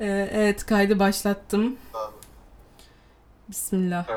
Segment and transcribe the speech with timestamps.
[0.00, 1.76] Ee, evet kaydı başlattım.
[1.92, 2.12] Tamam.
[3.48, 4.08] Bismillah.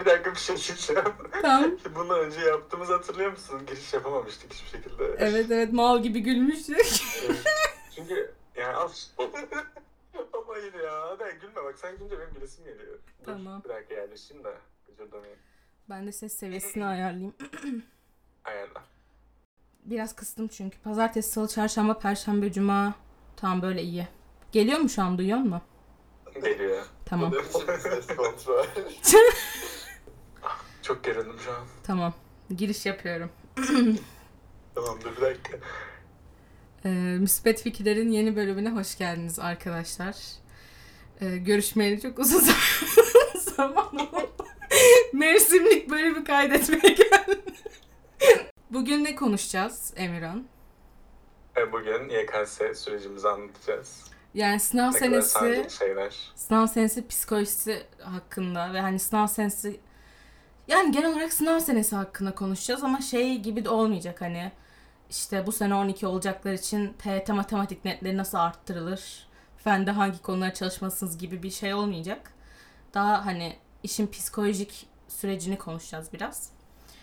[0.00, 1.02] Bir dakika bir şey diyeceğim.
[1.42, 1.70] Tamam.
[1.94, 3.60] Bundan önce yaptığımızı hatırlıyor musun?
[3.66, 5.04] Giriş yapamamıştık hiçbir şekilde.
[5.18, 6.86] Evet evet mal gibi gülmüştük.
[7.94, 9.14] Çünkü yani az.
[9.18, 11.02] Ama hayır ya.
[11.08, 12.98] Hadi gülme bak sen gülünce benim gülesim geliyor.
[13.20, 13.62] Dur, Tamam.
[13.64, 14.54] Bir dakika yerleşeyim de.
[14.86, 15.38] Gıcırdamayayım.
[15.90, 17.34] Ben de ses seviyesini ayarlayayım.
[18.44, 18.82] Ayarla.
[19.84, 20.78] Biraz kıstım çünkü.
[20.78, 22.94] Pazartesi, salı, çarşamba, perşembe, cuma.
[23.36, 24.08] Tamam böyle iyi.
[24.56, 25.60] Geliyor mu şu an duyuyor mu?
[26.34, 26.84] Geliyor.
[27.04, 27.32] Tamam.
[28.16, 28.64] Kontrol.
[30.82, 31.66] Çok gerildim şu an.
[31.86, 32.14] Tamam.
[32.56, 33.30] Giriş yapıyorum.
[34.74, 35.58] Tamam dur bir dakika.
[36.84, 36.88] Ee,
[37.20, 40.16] Müspet Fikirler'in yeni bölümüne hoş geldiniz arkadaşlar.
[41.20, 42.40] Ee, görüşmeyeli çok uzun
[43.56, 44.34] zaman- oldu.
[45.12, 47.40] Mevsimlik bölümü kaydetmeye geldim.
[48.70, 50.46] Bugün ne konuşacağız Emirhan?
[51.56, 54.15] E, Bugün YKS sürecimizi anlatacağız.
[54.36, 55.66] Yani sınav Ne senesi,
[56.34, 59.80] sınav senesi psikolojisi hakkında ve hani sınav senesi
[60.68, 64.52] yani genel olarak sınav senesi hakkında konuşacağız ama şey gibi de olmayacak hani
[65.10, 69.26] işte bu sene 12 olacaklar için TYT matematik netleri nasıl arttırılır?
[69.56, 72.32] Fende hangi konulara çalışmalısınız gibi bir şey olmayacak.
[72.94, 76.50] Daha hani işin psikolojik sürecini konuşacağız biraz.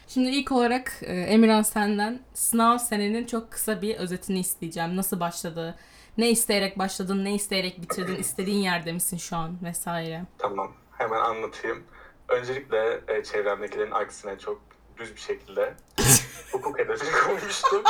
[0.07, 4.95] Şimdi ilk olarak e, Emirhan senden sınav senenin çok kısa bir özetini isteyeceğim.
[4.95, 5.75] Nasıl başladı?
[6.17, 10.23] Ne isteyerek başladın, ne isteyerek bitirdin, istediğin yerde misin şu an vesaire.
[10.37, 11.83] Tamam, hemen anlatayım.
[12.27, 14.61] Öncelikle e, çevremdekilerin aksine çok
[14.97, 15.73] düz bir şekilde
[16.51, 17.83] hukuk hedefini koymuştum.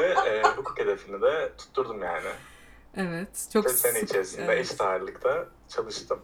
[0.00, 2.28] Ve e, hukuk hedefini de tutturdum yani.
[2.96, 4.66] Evet, çok Ve sene içerisinde evet.
[4.66, 6.20] eşit ağırlıkta çalıştım.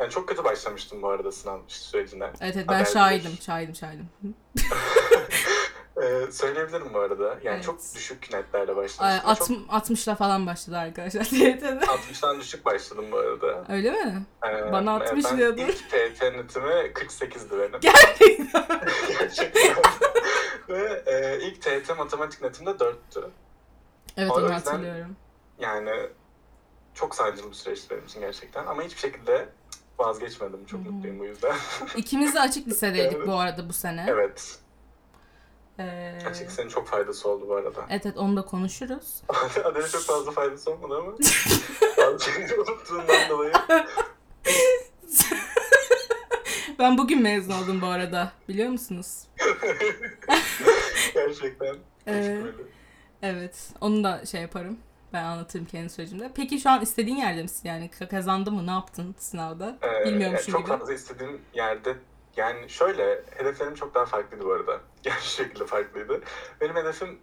[0.00, 2.24] Yani çok kötü başlamıştım bu arada sınav sürecine.
[2.24, 2.92] Evet, evet ben Haberdir.
[2.92, 4.08] şahidim, şahidim, şahidim.
[6.02, 6.06] Hı.
[6.28, 7.24] E, söyleyebilirim bu arada.
[7.24, 7.64] Yani Evet.
[7.64, 9.64] çok düşük netlerle Ay, başlamıştım.
[9.68, 11.66] At, Çok 60'la falan başladı arkadaşlar TYT'de.
[11.68, 13.64] 60'tan düşük başladım bu arada.
[13.68, 14.22] Öyle mi?
[14.48, 15.62] E, Bana evet, 60 ben diyordun.
[15.62, 17.80] İlk TYT netimi 48'di benim.
[17.80, 18.64] Gerçekten.
[19.18, 19.76] Gerçekten.
[20.68, 23.28] Ve e, ilk TYT matematik netimde 4'tü.
[24.16, 25.16] Evet O onu yüzden- hatırlıyorum.
[25.58, 25.90] Yani
[26.94, 28.66] çok sancılı bir süreçti benim için gerçekten.
[28.66, 29.48] Ama hiçbir şekilde
[29.98, 30.66] vazgeçmedim.
[30.66, 30.92] Çok Hı hı.
[30.92, 31.56] mutluyum bu yüzden.
[31.96, 33.26] İkimiz de açık lisedeydik Evet.
[33.28, 34.06] bu arada bu sene.
[34.08, 34.58] evet.
[35.82, 37.86] Ee, Açık senin çok faydası oldu bu arada.
[37.90, 39.22] evet evet onu da konuşuruz.
[39.64, 41.12] Adele çok fazla faydası olmadı ama.
[41.98, 43.52] Bazı şeyleri unuttuğundan dolayı.
[46.78, 48.32] Ben bugün mezun oldum bu arada.
[48.48, 49.22] Biliyor musunuz?
[51.14, 51.76] gerçekten.
[52.08, 52.38] Ee,
[53.22, 53.68] Evet.
[53.80, 54.78] Onu da şey yaparım.
[55.12, 56.30] Ben anlatırım kendi sürecimde.
[56.34, 57.68] Peki şu an istediğin yerde misin?
[57.68, 58.66] Yani ka- kazandın mı?
[58.66, 59.78] Ne yaptın sınavda?
[59.82, 60.78] Ee, Bilmiyormuşum yani çok gibi.
[60.78, 61.96] fazla istediğim yerde
[62.36, 64.80] yani şöyle hedeflerim çok daha farklıydı bu arada.
[65.04, 66.20] Yani şu şekilde farklıydı.
[66.60, 67.18] Benim hedefim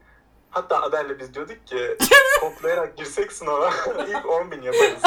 [0.49, 1.97] hatta Adel'le biz diyorduk ki
[2.39, 3.69] toplayarak girsek sınava
[4.07, 5.01] ilk 10 bin yaparız.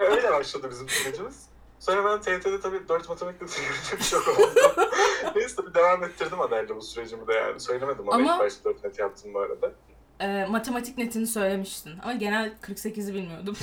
[0.00, 1.46] Öyle başladı bizim sürecimiz.
[1.80, 4.60] Sonra ben TYT'de tabii 4 matematikle görünce çok oldu.
[5.36, 7.60] Neyse tabii devam ettirdim Adel'le bu sürecimi de yani.
[7.60, 9.72] Söylemedim ama, Ama- ilk başta 4 net yaptım bu arada.
[10.20, 11.98] Ee, matematik netini söylemiştin.
[12.02, 13.56] Ama genel 48'i bilmiyordum.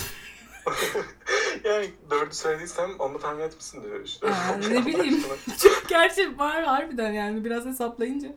[1.63, 4.44] yani 4'ü söylediysem onu tahmin etmişsin diye düşünüyorum.
[4.49, 5.23] Aa, ne bileyim.
[5.63, 8.29] Çok gerçi var harbiden yani biraz hesaplayınca.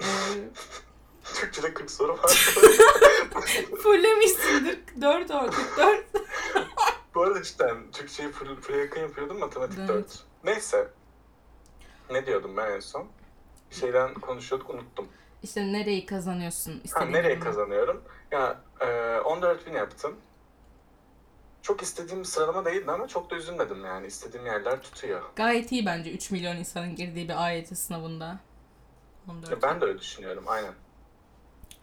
[0.00, 0.04] Ee,
[1.24, 2.54] Türkçe'de 40 soru var.
[3.82, 4.78] fullemişsindir.
[5.00, 6.04] 4 o 44.
[7.14, 9.88] Bu arada cidden Türkçeyi full, full yakın yapıyordum, matematik Evet.
[9.88, 10.24] 4.
[10.44, 10.90] Neyse.
[12.10, 13.06] Ne diyordum ben en son?
[13.70, 15.08] Bir şeyden konuşuyorduk, unuttum.
[15.42, 16.82] İşte nereyi kazanıyorsun?
[16.94, 17.40] Ha, bölümü.
[17.40, 18.02] kazanıyorum?
[18.30, 20.16] Ya e, 14 bin yaptım.
[21.62, 24.06] Çok istediğim sıralama değildi ama çok da üzülmedim yani.
[24.06, 25.22] İstediğim yerler tutuyor.
[25.36, 28.38] Gayet iyi bence 3 milyon insanın girdiği bir AYT sınavında.
[29.30, 29.50] 14.
[29.50, 30.72] Ya ben de öyle düşünüyorum, aynen.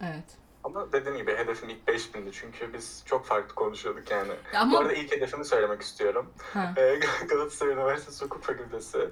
[0.02, 0.24] Evet.
[0.64, 4.28] Ama dediğim gibi hedefim ilk 5000'di çünkü biz çok farklı konuşuyorduk yani.
[4.28, 6.30] Ya Bu ama arada ilk hedefimi söylemek istiyorum.
[6.52, 6.74] ha.
[6.76, 8.98] Ee, Galatasaray Üniversitesi Hukuk Fakültesi.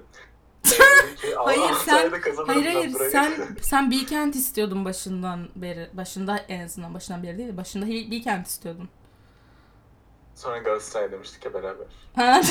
[1.23, 2.11] Ee, Hayır, sen-
[2.47, 3.11] Hayır hayır burayı.
[3.11, 5.89] sen sen Bilkent istiyordun başından beri.
[5.93, 8.89] Başında en azından başından beri değil de başında Bil- Bilkent istiyordun.
[10.39, 11.85] Sonra Galatasaray demiştik ya beraber.
[12.15, 12.41] Ha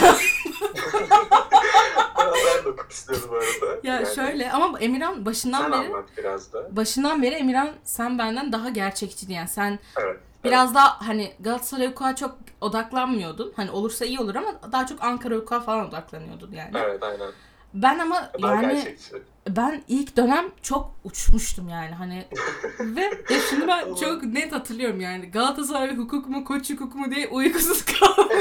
[2.35, 3.81] ben de hukuk istiyordum bu arada.
[3.83, 6.77] ya Yani şöyle ama Emirhan başından Sen beri anlat biraz da.
[6.77, 10.21] başından beri Emirhan sen benden daha gerçekçi yani sen Evet.
[10.45, 13.53] biraz daha hani Galatasaray hukuka çok odaklanmıyordun.
[13.57, 16.71] Hani olursa iyi olur ama daha çok Ankara hukuka falan odaklanıyordun yani.
[16.75, 17.31] Evet, evet aynen.
[17.75, 19.15] Ben ama Daha yani gerçekçi.
[19.49, 22.27] ben ilk dönem çok uçmuştum yani hani.
[22.81, 23.01] Ve
[23.31, 25.31] ya şimdi ben çok net hatırlıyorum yani.
[25.31, 28.29] Galatasaray hukuk mu koç hukuk mu diye uykusuz kaldım.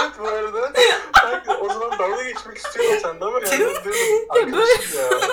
[0.00, 0.72] evet bu arada.
[1.60, 3.92] O zaman dalga geçmek istiyordum senden ama yani diyordum
[4.30, 5.28] arkadaşım ya.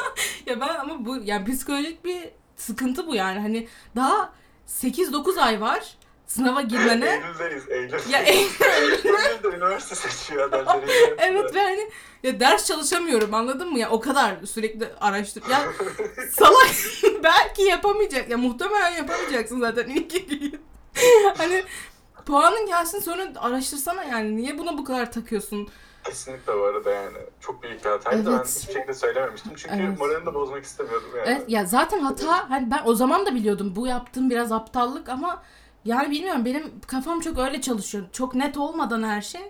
[0.53, 3.39] ya ben ama bu yani psikolojik bir sıkıntı bu yani.
[3.39, 4.33] Hani daha
[4.67, 5.97] 8-9 ay var
[6.27, 8.11] sınava girmene Eylül'deyiz, Eylül.
[8.11, 10.85] ya Eylül Eylül'de üniversite seçiyor adayları.
[11.17, 11.89] evet ve hani
[12.23, 15.61] ya ders çalışamıyorum anladın mı ya o kadar sürekli araştır ya
[16.31, 16.69] salak
[17.23, 20.61] belki yapamayacak ya muhtemelen yapamayacaksın zaten ilk gün
[21.37, 21.63] hani
[22.25, 25.67] puanın gelsin sonra araştırsana yani niye buna bu kadar takıyorsun
[26.03, 27.17] Kesinlikle bu arada yani.
[27.39, 28.25] Çok büyük bir hataydı.
[28.25, 28.47] Ben Evet.
[28.61, 29.51] hiçbir şekilde söylememiştim.
[29.55, 29.99] Çünkü Evet.
[29.99, 31.27] moralini de bozmak istemiyordum yani.
[31.29, 35.43] Evet ya zaten hata hani ben o zaman da biliyordum bu yaptığım biraz aptallık ama
[35.87, 38.05] yani bilmiyorum benim kafam çok öyle çalışıyor.
[38.11, 39.41] Çok net olmadan her şey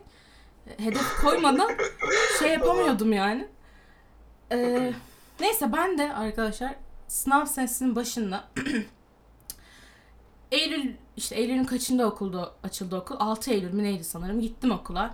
[0.77, 1.71] hedef koymadan
[2.39, 3.47] şey yapamıyordum yani.
[4.51, 4.93] Ee,
[5.39, 6.75] neyse ben de arkadaşlar
[7.07, 8.43] sınav senesinin başında
[10.51, 13.15] Eylül işte Eylül'ün kaçında okulda açıldı okul?
[13.19, 14.41] 6 Eylül mü neydi sanırım.
[14.41, 15.13] Gittim okula.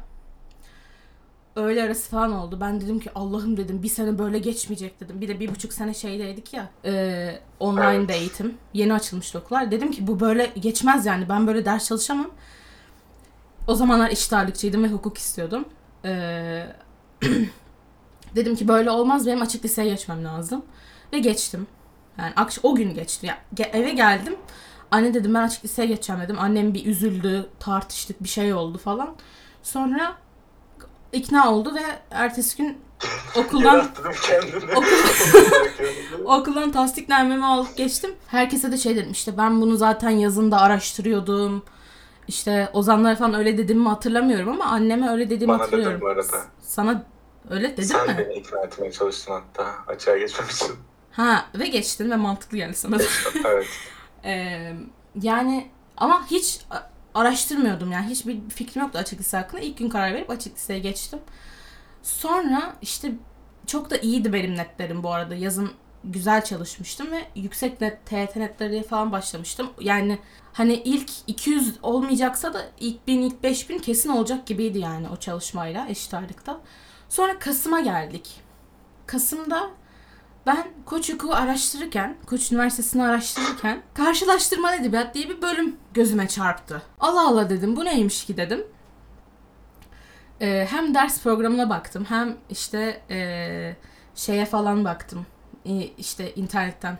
[1.55, 2.57] Öğle arası falan oldu.
[2.61, 5.21] Ben dedim ki Allah'ım dedim bir sene böyle geçmeyecek dedim.
[5.21, 6.69] Bir de bir buçuk sene şeydeydik ya.
[6.85, 8.09] E, online Evet.
[8.09, 8.57] eğitim.
[8.73, 9.71] Yeni açılmıştı okullar.
[9.71, 11.29] Dedim ki bu böyle geçmez yani.
[11.29, 12.29] Ben böyle ders çalışamam.
[13.67, 15.65] O zamanlar eşit ağırlıkçıydım ve hukuk istiyordum.
[16.05, 16.67] Ee,
[18.35, 20.65] dedim ki böyle olmaz benim açık liseye geçmem lazım.
[21.13, 21.67] Ve geçtim.
[22.17, 23.25] Yani akş- o gün geçti.
[23.25, 24.35] Ya, ge- eve geldim.
[24.91, 26.39] Anne dedim ben açık liseye geçeceğim dedim.
[26.39, 29.15] Annem bir üzüldü, tartıştık, bir şey oldu falan.
[29.63, 30.15] Sonra
[31.13, 31.81] ikna oldu ve
[32.11, 32.77] ertesi gün
[33.37, 33.79] okuldan.
[34.75, 38.11] Okul- okuldan tasdiknamemi alıp geçtim.
[38.27, 41.63] Herkese de şey dedim işte ben bunu zaten yazında araştırıyordum.
[42.27, 46.01] İşte Ozanlara falan öyle dediğimi hatırlamıyorum ama anneme öyle dediğimi Bana dedin hatırlıyorum.
[46.01, 46.37] bu arada.
[46.61, 47.03] Sana
[47.49, 48.15] öyle dedim Sen mi?
[48.17, 50.67] beni ikna etmeye çalıştın hatta açığa geçmem için.
[51.11, 52.97] Ha ve geçtin ve mantıklı geldi sana.
[53.45, 53.67] evet.
[54.25, 54.73] Ee,
[55.21, 55.67] yani
[55.97, 56.59] ama hiç
[57.13, 59.61] araştırmıyordum yani hiçbir fikrim yoktu açık lise hakkında.
[59.61, 61.19] İlk gün karar verip açık liseye geçtim.
[62.03, 63.11] Sonra işte
[63.67, 65.35] çok da iyiydi benim netlerim bu arada.
[65.35, 65.71] Yazın
[66.03, 69.69] güzel çalışmıştım ve yüksek net TYT netleri falan başlamıştım.
[69.79, 70.19] Yani
[70.53, 75.87] hani ilk 200 olmayacaksa da ilk 1000 ilk 5000 kesin olacak gibiydi yani o çalışmayla
[75.87, 76.61] eşit ağırlıkta.
[77.09, 78.41] Sonra Kasım'a geldik.
[79.05, 79.69] Kasım'da
[80.45, 86.81] ben Koç Hukuku araştırırken, Koç Üniversitesi'ni araştırırken karşılaştırma edebiyat diye bir bölüm gözüme çarptı.
[86.99, 88.63] Allah Allah dedim bu neymiş ki dedim.
[90.41, 93.75] Ee, hem ders programına baktım hem işte ee,
[94.15, 95.25] şeye falan baktım.
[95.65, 96.97] Ee, işte internetten.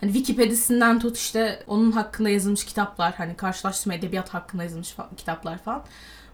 [0.00, 5.58] Hani Wikipedia'sından tut işte onun hakkında yazılmış kitaplar hani karşılaştırma edebiyat hakkında yazılmış fa- kitaplar
[5.58, 5.84] falan.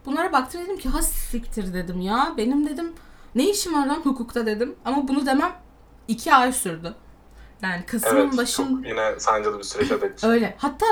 [0.07, 2.35] Bunlara baktım dedim ki ha siktir dedim ya.
[2.37, 2.93] Benim dedim
[3.35, 4.77] ne işim var lan hukukta dedim.
[4.85, 5.53] Ama bunu demem
[6.11, 6.95] iki ay sürdü.
[7.63, 8.37] Yani Kasım'ın Evet.
[8.37, 10.25] başın yine sancılı bir süreç adet.
[10.25, 10.55] öyle.
[10.59, 10.87] Hatta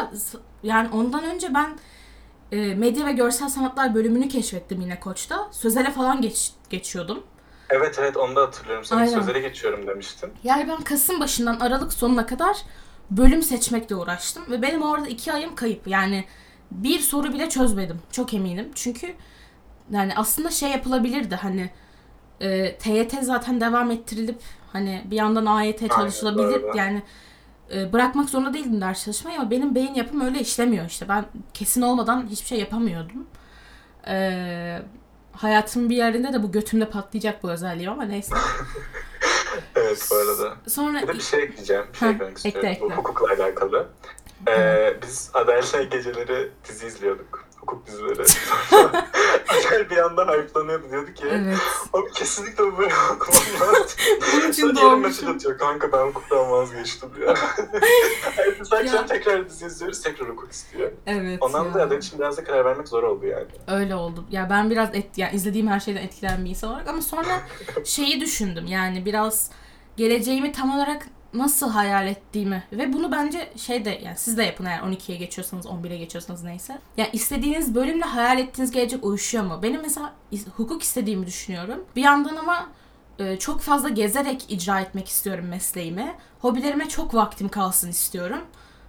[0.62, 1.78] yani ondan önce ben
[2.52, 5.48] e, medya ve görsel sanatlar bölümünü keşfettim yine Koç'ta.
[5.52, 7.22] Sözele falan geç, geçiyordum.
[7.70, 8.84] Evet evet onu da hatırlıyorum.
[8.84, 9.12] Sen Aynen.
[9.12, 10.30] sözlere geçiyorum demiştin.
[10.44, 12.56] Yani ben Kasım başından Aralık sonuna kadar
[13.10, 14.42] bölüm seçmekle uğraştım.
[14.50, 15.88] Ve benim orada iki ayım kayıp.
[15.88, 16.24] Yani
[16.70, 18.02] bir soru bile çözmedim.
[18.12, 18.70] Çok eminim.
[18.74, 19.14] Çünkü
[19.90, 21.70] yani aslında şey yapılabilirdi hani
[22.40, 24.40] e, TYT zaten devam ettirilip
[24.72, 26.62] hani bir yandan AYT çalışılabilir.
[26.62, 26.76] doğru.
[26.76, 27.02] yani
[27.74, 31.08] e, bırakmak zorunda değildim ders çalışmayı ama benim beyin yapım öyle işlemiyor işte.
[31.08, 31.24] Ben
[31.54, 33.26] kesin olmadan hiçbir şey yapamıyordum.
[34.06, 34.82] E,
[35.32, 38.34] hayatımın bir yerinde de bu götümde patlayacak bu özelliğim ama neyse.
[39.76, 40.56] Evet bu arada.
[40.68, 41.84] Sonra Bir de bir şey ekleyeceğim.
[41.92, 42.78] Bir şey eklemek ekle, istiyorum.
[42.80, 42.96] Bu ekle.
[42.96, 43.86] hukukla alakalı.
[44.48, 47.47] Ee, biz Adayla geceleri dizi izliyorduk.
[47.68, 48.22] Hukuk dizileri.
[49.48, 50.90] Adel bir anda hype'lanıyordu.
[50.90, 51.56] Diyordu ki evet.
[51.92, 53.86] Abi kesinlikle bu böyle okumam lazım.
[54.32, 55.02] Bunun için Sonra doğmuşum.
[55.02, 55.58] mesaj atıyor.
[55.58, 57.38] Kanka ben hukuktan vazgeçtim diyor.
[58.38, 59.06] Ertesi akşam Ya.
[59.06, 60.00] tekrar dizi izliyoruz.
[60.02, 60.92] Tekrar hukuk istiyor.
[61.06, 61.38] Evet.
[61.42, 63.46] Ondan da Adel için biraz da karar vermek zor oldu yani.
[63.66, 64.24] Öyle oldu.
[64.30, 67.40] Ya ben biraz et, yani izlediğim her şeyden etkilenen bir insan olarak ama sonra
[67.84, 68.66] şeyi düşündüm.
[68.66, 69.50] Yani biraz
[69.96, 74.64] geleceğimi tam olarak nasıl hayal ettiğimi ve bunu bence şey de yani siz de yapın
[74.64, 76.78] eğer 12'ye geçiyorsanız 11'e geçiyorsanız neyse.
[76.96, 79.60] Yani istediğiniz bölümle hayal ettiğiniz gelecek uyuşuyor mu?
[79.62, 80.12] Benim mesela
[80.56, 81.84] hukuk istediğimi düşünüyorum.
[81.96, 82.68] Bir yandan ama
[83.18, 86.14] e, çok fazla gezerek icra etmek istiyorum mesleğimi.
[86.40, 88.40] Hobilerime çok vaktim kalsın istiyorum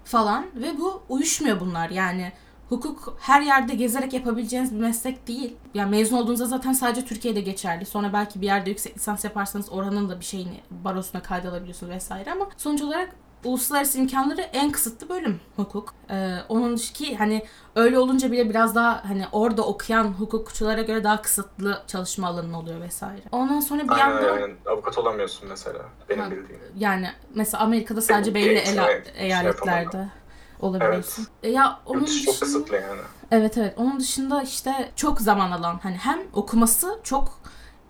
[0.05, 1.89] falan ve bu uyuşmuyor bunlar.
[1.89, 2.31] Yani
[2.69, 5.55] hukuk her yerde gezerek yapabileceğiniz bir meslek değil.
[5.73, 7.85] Yani mezun olduğunuzda zaten sadece Türkiye'de geçerli.
[7.85, 12.47] Sonra belki bir yerde yüksek lisans yaparsanız oranın da bir şeyini barosuna kaydalabiliyorsunuz vesaire ama
[12.57, 15.93] sonuç olarak uluslararası imkanları en kısıtlı bölüm hukuk.
[16.11, 17.45] Ee, onun ki hani
[17.75, 22.81] öyle olunca bile biraz daha hani orada okuyan hukukçulara göre daha kısıtlı çalışma alanın oluyor
[22.81, 23.21] vesaire.
[23.31, 24.51] Ondan sonra bir Aynen yandan aynen.
[24.65, 25.79] Avukat olamıyorsun mesela.
[26.09, 26.31] Benim Ha.
[26.31, 26.61] bildiğim.
[26.77, 30.07] yani mesela Amerika'da sadece belli ela- şey eyaletlerde
[30.59, 31.27] olabiliyorsun.
[31.43, 33.01] E ya onun Yurt dışı çok dışında kısıtlı yani.
[33.31, 33.73] Evet evet.
[33.77, 37.39] Onun dışında işte çok zaman alan hani hem okuması çok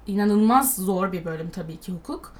[0.08, 2.34] inanılmaz zor bir bölüm tabii ki hukuk.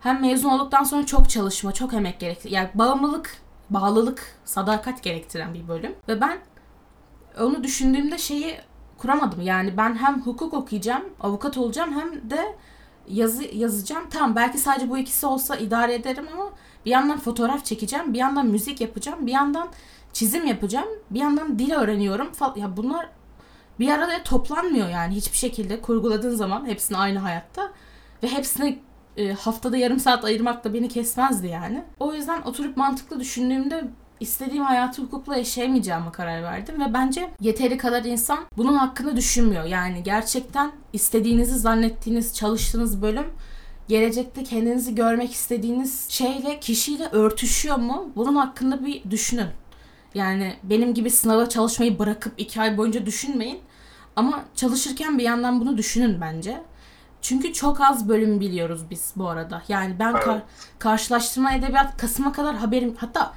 [0.00, 3.36] Hem mezun olduktan sonra çok çalışma, çok emek gerektiren, yani bağımlılık,
[3.70, 5.94] bağlılık, sadakat gerektiren bir bölüm.
[6.08, 6.38] Ve ben
[7.40, 8.60] onu düşündüğümde şeyi
[8.98, 9.40] kuramadım.
[9.40, 12.56] Yani ben hem hukuk okuyacağım, avukat olacağım hem de
[13.08, 14.04] yazı yazacağım.
[14.10, 16.50] Tamam belki sadece bu ikisi olsa idare ederim ama
[16.86, 19.68] bir yandan fotoğraf çekeceğim, bir yandan müzik yapacağım, bir yandan
[20.12, 22.56] çizim yapacağım, bir yandan dil öğreniyorum falan.
[22.56, 23.08] Ya bunlar
[23.80, 27.72] bir arada toplanmıyor yani hiçbir şekilde kurguladığın zaman hepsini aynı hayatta
[28.22, 28.78] ve hepsini
[29.16, 31.84] e, haftada yarım saat ayırmak da beni kesmezdi yani.
[32.00, 33.84] O yüzden oturup mantıklı düşündüğümde
[34.20, 39.64] istediğim hayatı hukukla yaşayamayacağıma karar verdim ve bence yeteri kadar insan bunun hakkında düşünmüyor.
[39.64, 43.26] Yani gerçekten istediğinizi zannettiğiniz, çalıştığınız bölüm
[43.94, 48.10] gelecekte kendinizi görmek istediğiniz şeyle, kişiyle örtüşüyor mu?
[48.16, 49.48] Bunun hakkında bir düşünün.
[50.14, 53.58] Yani benim gibi sınava çalışmayı bırakıp iki ay boyunca düşünmeyin.
[54.16, 56.60] Ama çalışırken bir yandan bunu düşünün bence.
[57.22, 59.62] Çünkü çok az bölüm biliyoruz biz bu arada.
[59.68, 60.42] Yani ben kar-
[60.78, 63.32] karşılaştırma edebiyat Kasım'a kadar haberim hatta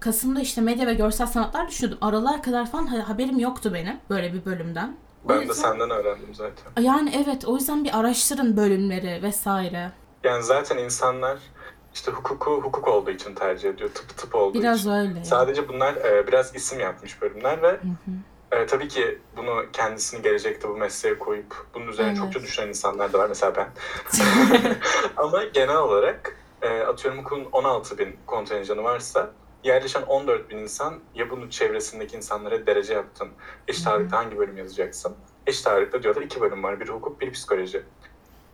[0.00, 1.98] Kasım'da işte medya ve görsel sanatlar düşünüyordum.
[2.08, 4.92] Aralığa kadar falan ha- haberim yoktu benim böyle bir bölümden.
[5.28, 6.82] O Ben de yüzden- senden öğrendim zaten.
[6.82, 9.92] Yani evet o yüzden bir araştırın bölümleri vesaire.
[10.24, 11.38] Yani zaten insanlar
[11.94, 13.90] işte hukuku hukuk olduğu için tercih ediyor.
[13.94, 14.90] Tıp tıp olduğu Biraz için.
[14.90, 15.24] öyle.
[15.24, 17.80] Sadece bunlar e, biraz isim yapmış bölümler ve
[18.52, 22.20] e, tabii ki bunu kendisini gelecekte bu mesleğe koyup bunun üzerine Evet.
[22.22, 23.28] çokça düşünen insanlar da var.
[23.28, 23.68] Mesela ben.
[25.16, 29.30] Ama genel olarak e, atıyorum hukukun 16 bin kontenjanı varsa
[29.64, 33.28] yerleşen 14 bin insan ya bunu çevresindeki insanlara derece yaptın.
[33.70, 33.90] Hı hı.
[33.90, 35.16] ağırlıkta hangi bölüm yazacaksın?
[35.46, 36.80] Eşit ağırlıkta diyorlar iki bölüm var.
[36.80, 37.82] Bir hukuk, bir psikoloji.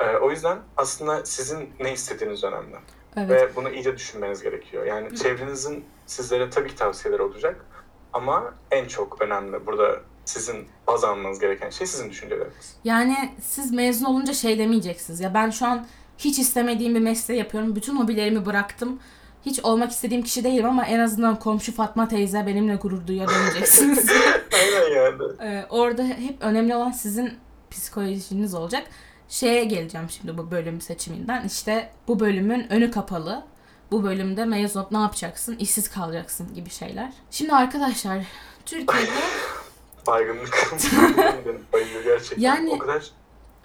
[0.00, 2.76] E, o yüzden aslında sizin ne istediğiniz önemli.
[3.16, 3.30] Evet.
[3.30, 4.87] Ve bunu iyice düşünmeniz gerekiyor.
[4.87, 7.66] Yani çevrenizin sizlere tabii ki tavsiyeleri olacak.
[8.12, 12.76] Ama en çok önemli burada sizin baz almanız gereken şey sizin düşünceleriniz.
[12.84, 15.20] Yani siz mezun olunca şey demeyeceksiniz.
[15.20, 15.87] Ya ben şu an
[16.18, 17.76] hiç istemediğim bir mesleği yapıyorum.
[17.76, 19.00] Bütün hobilerimi bıraktım.
[19.47, 24.11] Hiç olmak istediğim kişi değilim ama en azından komşu Fatma teyze benimle gurur duyuyor demeyeceksiniz.
[24.55, 25.23] Aynen yani.
[25.43, 27.39] Ee, orada hep önemli olan sizin
[27.71, 28.83] psikolojiniz olacak.
[29.29, 31.45] Şeye geleceğim şimdi bu bölüm seçiminden.
[31.45, 33.45] İşte bu bölümün önü kapalı.
[33.91, 35.57] Bu bölümde mezun olup ne yapacaksın?
[35.59, 37.13] İşsiz kalacaksın gibi şeyler.
[37.31, 38.19] Şimdi arkadaşlar
[38.67, 39.11] Türkiye'de
[40.07, 40.67] Baygınlık.
[41.73, 42.43] Bayıyor gerçekten.
[42.43, 43.11] Yani- o kadar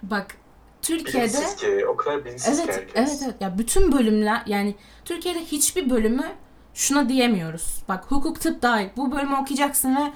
[0.02, 0.36] bak
[0.82, 2.92] Türkiye'de bilinçsiz ki, o kadar bilinçsiz ki Evet, herkes.
[2.96, 3.34] evet, evet.
[3.40, 6.32] Ya bütün bölümler yani Türkiye'de hiçbir bölümü
[6.74, 7.82] şuna diyemiyoruz.
[7.88, 10.12] Bak hukuk tıp dahil bu bölümü okuyacaksın ve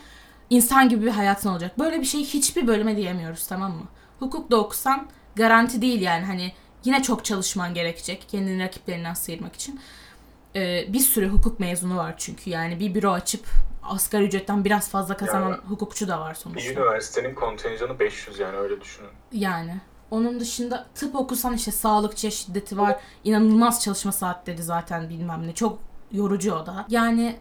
[0.51, 1.79] insan gibi bir hayatın olacak.
[1.79, 3.85] Böyle bir şey hiçbir bölüme diyemiyoruz tamam mı?
[4.19, 6.53] Hukuk da okusan garanti değil yani hani
[6.85, 9.81] yine çok çalışman gerekecek kendini rakiplerinden sıyırmak için.
[10.57, 13.47] Ee, bir sürü hukuk mezunu var çünkü yani bir büro açıp
[13.83, 16.71] asgari ücretten biraz fazla kazanan Yani- hukukçu da var Bir sonuçta.
[16.73, 19.11] üniversitenin kontenjanı 500 yani öyle düşünün.
[19.33, 19.77] Yani
[20.11, 23.01] onun dışında tıp okusan işte sağlıkçıya şiddeti var.
[23.25, 25.55] İnanılmaz çalışma saatleri zaten bilmem ne.
[25.55, 25.79] Çok
[26.13, 26.87] yorucu o da.
[26.89, 27.37] Yani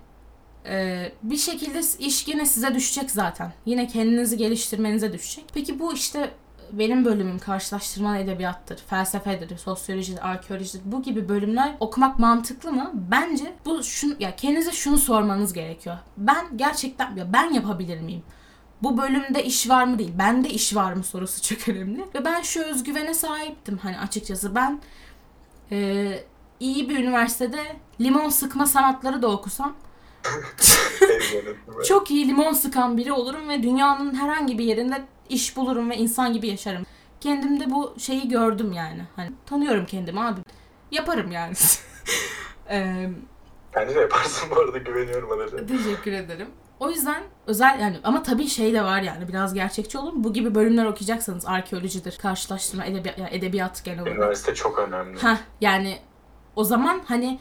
[0.65, 3.53] e, bir şekilde iş yine size düşecek zaten.
[3.65, 5.46] Yine kendinizi geliştirmenize düşecek.
[5.53, 6.32] Peki bu işte
[6.72, 10.82] benim bölümüm karşılaştırmalı edebiyattır, felsefedir, sosyolojidir, arkeolojidir.
[10.86, 12.91] Bu gibi bölümler okumak mantıklı mı?
[12.93, 15.98] Bence bu şunu ya kendinize şunu sormanız gerekiyor.
[16.17, 18.24] Ben gerçekten ya ben yapabilir miyim?
[18.83, 20.13] Bu bölümde iş var mı değil.
[20.19, 22.05] Bende iş var mı sorusu çok önemli.
[22.15, 24.55] Ve ben şu özgüvene sahiptim hani açıkçası.
[24.55, 24.81] Ben
[25.71, 26.19] e,
[26.59, 27.61] iyi bir üniversitede
[28.01, 29.75] limon sıkma sanatları da okusam
[31.87, 36.33] çok iyi limon sıkan biri olurum ve dünyanın herhangi bir yerinde iş bulurum ve insan
[36.33, 36.85] gibi yaşarım.
[37.21, 39.01] Kendimde bu şeyi gördüm yani.
[39.15, 40.41] Hani tanıyorum kendimi abi.
[40.91, 41.53] Yaparım yani.
[42.69, 43.09] Eee
[43.75, 45.65] Bence de yaparsın bu arada güveniyorum Adele.
[45.65, 46.47] Teşekkür ederim.
[46.83, 50.23] O yüzden özel yani ama tabii şey de var yani biraz gerçekçi olun.
[50.23, 54.15] Bu gibi bölümler okuyacaksanız arkeolojidir, karşılaştırma, edebiyat, yani edebiyat genel olarak.
[54.17, 55.23] Üniversite çok önemli.
[55.23, 55.97] Heh, yani
[56.55, 57.39] o zaman hani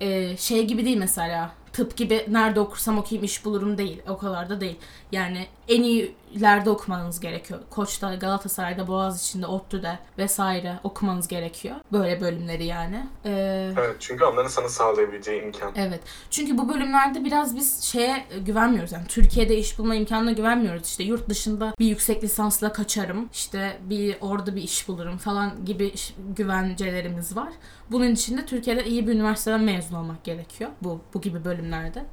[0.00, 4.02] e, şey gibi değil mesela tıp gibi nerede okursam okuyayım iş bulurum değil.
[4.08, 4.78] O kadar da değil.
[5.14, 7.60] Yani en iyilerde okumanız gerekiyor.
[7.70, 11.76] Koç'ta, Galatasaray'da, Boğaziçi'nde, ODTÜ'de vesaire okumanız gerekiyor.
[11.92, 13.06] Böyle bölümleri yani.
[13.24, 15.72] Ee, Evet çünkü onların sana sağlayabileceği imkan.
[15.76, 16.00] Evet.
[16.30, 18.92] Çünkü bu bölümlerde biraz biz şeye güvenmiyoruz.
[18.92, 20.86] Yani Türkiye'de iş bulma imkanına güvenmiyoruz.
[20.86, 23.28] İşte yurt dışında bir yüksek lisansla kaçarım.
[23.32, 25.94] İşte bir orada bir iş bulurum falan gibi
[26.36, 27.52] güvencelerimiz var.
[27.90, 30.70] Bunun için de Türkiye'de iyi bir üniversiteden mezun olmak gerekiyor.
[30.82, 32.04] Bu bu gibi bölümlerde.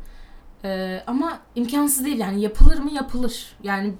[0.63, 3.56] Ee, ama imkansız değil yani yapılır mı yapılır.
[3.63, 3.94] Yani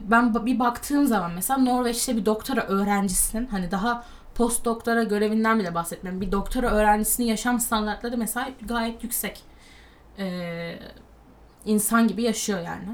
[0.00, 4.04] ben bir baktığım zaman mesela Norveç'te bir doktora öğrencisinin hani daha
[4.34, 6.20] post doktora görevinden bile bahsetmiyorum.
[6.20, 9.42] Bir doktora öğrencisinin yaşam standartları mesela gayet yüksek.
[10.18, 10.78] Ee,
[11.64, 12.88] insan gibi yaşıyor yani.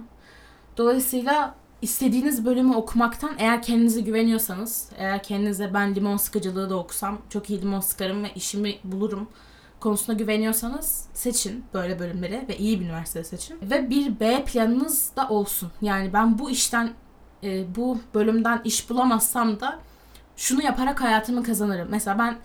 [0.76, 7.50] Dolayısıyla istediğiniz bölümü okumaktan eğer kendinize güveniyorsanız, eğer kendinize ben limon sıkıcılığı da okusam çok
[7.50, 9.28] iyi limon sıkarım ve işimi bulurum
[9.80, 13.58] konusunda güveniyorsanız seçin böyle bölümleri ve iyi bir üniversite seçin.
[13.62, 15.70] Ve bir B planınız da olsun.
[15.82, 16.90] Yani ben bu işten
[17.42, 19.78] e, bu bölümden iş bulamazsam da
[20.36, 21.88] şunu yaparak hayatımı kazanırım.
[21.90, 22.38] Mesela ben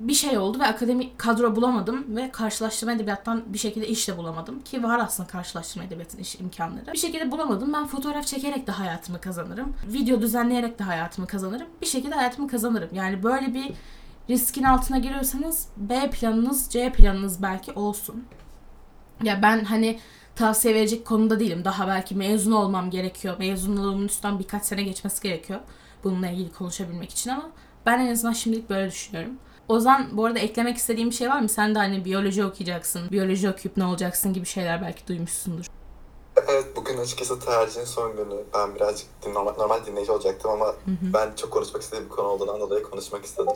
[0.00, 4.60] bir şey oldu ve akademik kadro bulamadım ve karşılaştırma edebiyattan bir şekilde iş de bulamadım.
[4.60, 6.92] Ki var aslında karşılaştırma edebiyatın iş imkanları.
[6.92, 7.72] Bir şekilde bulamadım.
[7.72, 9.74] Ben fotoğraf çekerek de hayatımı kazanırım.
[9.86, 11.66] Video düzenleyerek de hayatımı kazanırım.
[11.80, 12.88] Bir şekilde hayatımı kazanırım.
[12.92, 13.72] Yani böyle bir
[14.30, 18.24] riskin altına giriyorsanız B planınız, C planınız belki olsun.
[19.22, 19.98] Ya ben hani
[20.36, 21.64] tavsiye verecek konuda değilim.
[21.64, 23.38] Daha belki mezun olmam gerekiyor.
[23.38, 25.60] Mezunluğumun üstten birkaç sene geçmesi gerekiyor.
[26.04, 27.50] Bununla ilgili konuşabilmek için ama
[27.86, 29.38] ben en azından şimdilik böyle düşünüyorum.
[29.68, 31.48] Ozan bu arada eklemek istediğim bir şey var mı?
[31.48, 35.66] Sen de hani biyoloji okuyacaksın, biyoloji okuyup ne olacaksın gibi şeyler belki duymuşsundur.
[36.36, 38.44] Evet bugün açıkçası tercihin son günü.
[38.54, 42.82] Ben birazcık normal, normal dinleyici olacaktım ama ben çok konuşmak istediğim bir konu olduğundan dolayı
[42.82, 43.52] konuşmak istedim.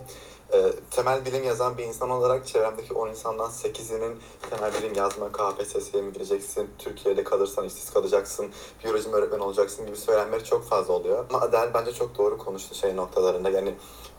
[0.53, 4.17] Ee, temel bilim yazan bir insan olarak çevremdeki 10 insandan 8'inin
[4.51, 8.47] temel bilim yazma, KPSS'ye mi gireceksin, Türkiye'de kalırsan işsiz kalacaksın,
[8.85, 11.25] biyoloji öğretmen olacaksın gibi söylemleri çok fazla oluyor.
[11.31, 13.51] Ama Adel bence çok doğru konuştu şey noktalarında.
[13.51, 13.75] Yani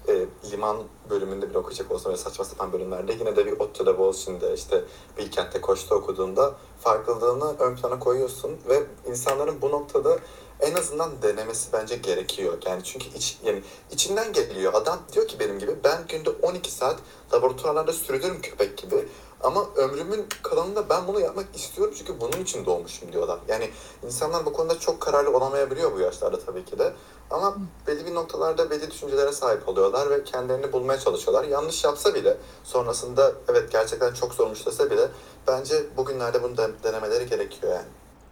[0.08, 0.78] e, liman
[1.10, 4.84] bölümünde bir okuyacak olsa ve saçma sapan bölümlerde yine de bir ODTÜ'de, Boğaziçi'nde işte
[5.18, 10.20] Bilkent'te, Koç'ta okuduğunda farklılığını ön plana koyuyorsun ve insanların bu noktada
[10.60, 12.58] en azından denemesi bence gerekiyor.
[12.66, 14.74] Yani çünkü iç, yani içinden geliyor.
[14.74, 17.00] Adam diyor ki benim gibi ben günde 12 saat
[17.34, 19.08] laboratuvarlarda sürünürüm köpek gibi.
[19.42, 23.40] Ama ömrümün kalanında ben bunu yapmak istiyorum çünkü bunun için doğmuşum diyor adam.
[23.48, 23.70] Yani
[24.04, 26.94] insanlar bu konuda çok kararlı olamayabiliyor bu yaşlarda tabii ki de.
[27.30, 31.44] Ama belli bir noktalarda belli düşüncelere sahip oluyorlar ve kendilerini bulmaya çalışıyorlar.
[31.44, 35.08] Yanlış yapsa bile sonrasında evet gerçekten çok zormuş dese bile
[35.48, 37.88] bence bugünlerde bunu de- denemeleri gerekiyor yani.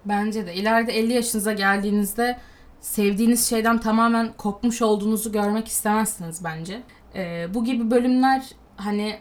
[0.05, 0.53] Bence de.
[0.53, 2.37] İleride 50 yaşınıza geldiğinizde
[2.81, 6.81] sevdiğiniz şeyden tamamen kopmuş olduğunuzu görmek istemezsiniz bence.
[7.15, 8.43] Ee, bu gibi bölümler
[8.77, 9.19] hani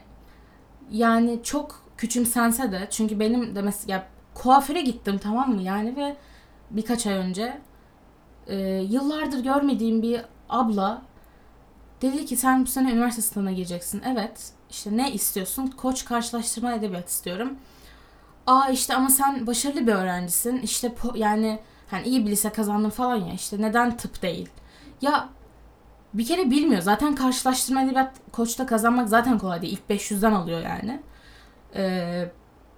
[0.91, 6.15] yani çok küçümsense de çünkü benim de mesela kuaföre gittim tamam mı yani ve
[6.71, 7.61] birkaç ay önce
[8.47, 8.55] e,
[8.89, 11.01] yıllardır görmediğim bir abla
[12.01, 14.01] dedi ki sen bu sene üniversite sınavına gireceksin.
[14.05, 15.67] Evet işte ne istiyorsun?
[15.67, 17.57] Koç karşılaştırma edebiyat istiyorum.
[18.47, 20.57] Aa işte ama sen başarılı bir öğrencisin.
[20.61, 24.49] İşte yani hani iyi bir lise kazandın falan ya işte neden tıp değil?
[25.01, 25.29] Ya
[26.13, 26.81] bir kere bilmiyor.
[26.81, 29.73] Zaten karşılaştırma edebiyat koçta kazanmak zaten kolay değil.
[29.73, 31.01] İlk 500'den alıyor yani.
[31.75, 32.29] Ee,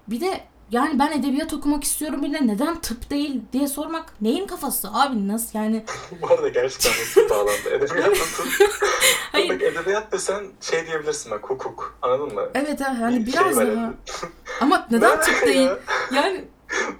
[0.07, 4.89] bir de yani ben edebiyat okumak istiyorum birine neden tıp değil diye sormak neyin kafası
[4.93, 5.83] abi nasıl yani
[6.21, 7.69] Bu arada gerçekten nasıl bağlandı?
[7.71, 8.43] Edebiyat nasıl?
[9.31, 9.49] Hayır.
[9.49, 11.97] Bak, edebiyat desen şey diyebilirsin bak hukuk.
[12.01, 12.41] Anladın mı?
[12.53, 13.93] evet ha, hani Bir biraz şey daha
[14.61, 15.79] ama neden Ne tıp değil ya?
[16.11, 16.45] yani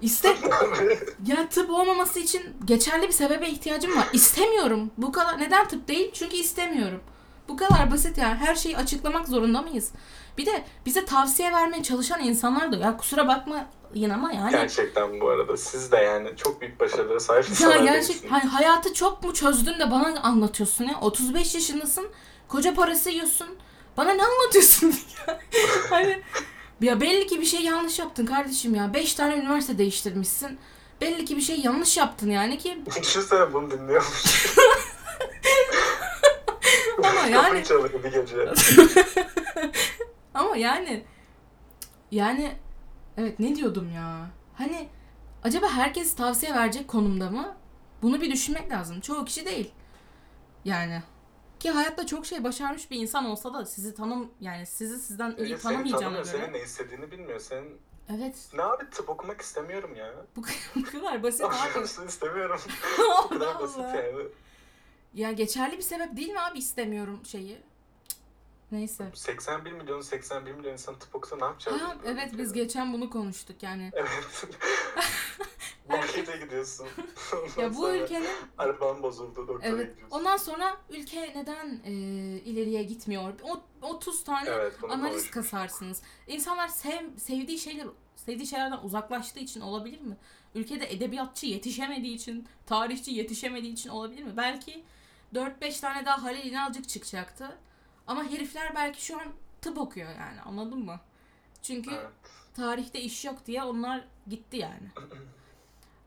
[0.02, 0.36] iste
[1.28, 4.08] Ya tıp olmaması için geçerli bir sebebe ihtiyacım var.
[4.14, 4.92] İstemiyorum.
[4.98, 6.12] Bu kadar neden tıp değil?
[6.14, 7.00] Çünkü istemiyorum.
[7.50, 8.36] Bu kadar basit yani.
[8.36, 9.92] Her şeyi açıklamak zorunda mıyız?
[10.38, 15.21] Bir de bize tavsiye vermeye çalışan insanlar da ya kusura bakma yine ama yani Gerçekten
[15.21, 15.58] bu arada.
[15.58, 18.32] Siz de yani çok büyük başarılara sahip ya insanlar gerçek değilsiniz.
[18.32, 21.00] hani hayatı çok mu çözdün de bana anlatıyorsun ya?
[21.02, 22.08] 35 yaşındasın.
[22.47, 23.47] Koca parası yiyorsun.
[23.97, 24.88] Bana ne anlatıyorsun
[25.28, 25.39] ya?
[25.89, 26.21] hani
[26.82, 28.93] ya belli ki bir şey yanlış yaptın kardeşim ya.
[28.93, 30.60] 5 tane üniversite değiştirmişsin.
[31.02, 34.56] Belli ki bir şey yanlış yaptın yani ki Düşünsene bunu dinliyormuş.
[36.97, 38.36] Ama yani Kapıyı çalıyor bir gece.
[40.38, 41.04] Ama yani
[42.12, 42.52] yani
[43.17, 44.28] evet ne diyordum ya?
[44.54, 44.89] Hani
[45.43, 47.56] acaba herkes tavsiye verecek konumda mı?
[48.02, 49.02] Bunu bir düşünmek lazım.
[49.02, 49.71] Çoğu kişi değil.
[50.65, 51.02] Yani
[51.60, 55.47] ki hayatta çok şey başarmış bir insan olsa da sizi tanım yani sizi sizden iyi
[55.47, 56.26] Seni tanımayacağına göre.
[56.26, 57.39] senin ne istediğini bilmiyor.
[57.39, 57.78] Senin
[58.17, 58.36] Evet.
[58.54, 60.13] ne abi tıp okumak istemiyorum ya.
[60.36, 60.41] Bu,
[60.76, 61.84] bu kadar basit abi.
[62.08, 62.60] İstemiyorum.
[63.23, 64.28] Bu kadar basit yani.
[65.13, 67.58] Ya geçerli bir sebep değil mi abi istemiyorum şeyi?
[68.72, 69.12] Neyse.
[69.14, 71.82] 81 milyon 81 milyon insan tıp okusa ne yapacağız?
[71.82, 72.64] Ha, bu evet biz ülkede?
[72.64, 73.92] geçen bunu konuştuk yani.
[73.96, 74.10] Evet.
[75.90, 76.88] Markete gidiyorsun.
[77.34, 78.28] Ondan Ya bu ülkenin
[78.58, 79.92] Araban bozuldu doktora Evet.
[79.92, 80.18] gidiyorsun.
[80.18, 81.92] Ondan sonra ülke neden e,
[82.40, 83.34] ileriye gitmiyor?
[83.44, 86.02] O 30 tane Evet, analiz kasarsınız.
[86.28, 90.18] İnsanlar sev, sevdiği şeyler sevdiği şeylerden uzaklaştığı için olabilir mi?
[90.56, 94.38] Ülkede edebiyatçı yetişemediği için, tarihçi yetişemediği için olabilir mi?
[94.38, 94.84] Belki
[95.34, 97.58] 4-5 tane daha Halil İnalcık çıkacaktı.
[98.08, 99.28] Ama herifler belki şu an
[99.62, 101.00] tıp okuyor yani anladın mı?
[101.62, 102.08] Çünkü Evet,
[102.54, 104.91] tarihte iş yok diye onlar gitti yani.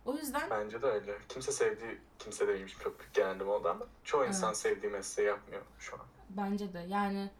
[0.06, 1.18] O yüzden bence de öyle.
[1.28, 4.56] Kimse sevdiği, kimse demeyeyim çok büyük genelleme oldu ama çoğu insan Evet.
[4.56, 6.00] sevdiği mesleği yapmıyor şu an.
[6.30, 7.30] Bence de yani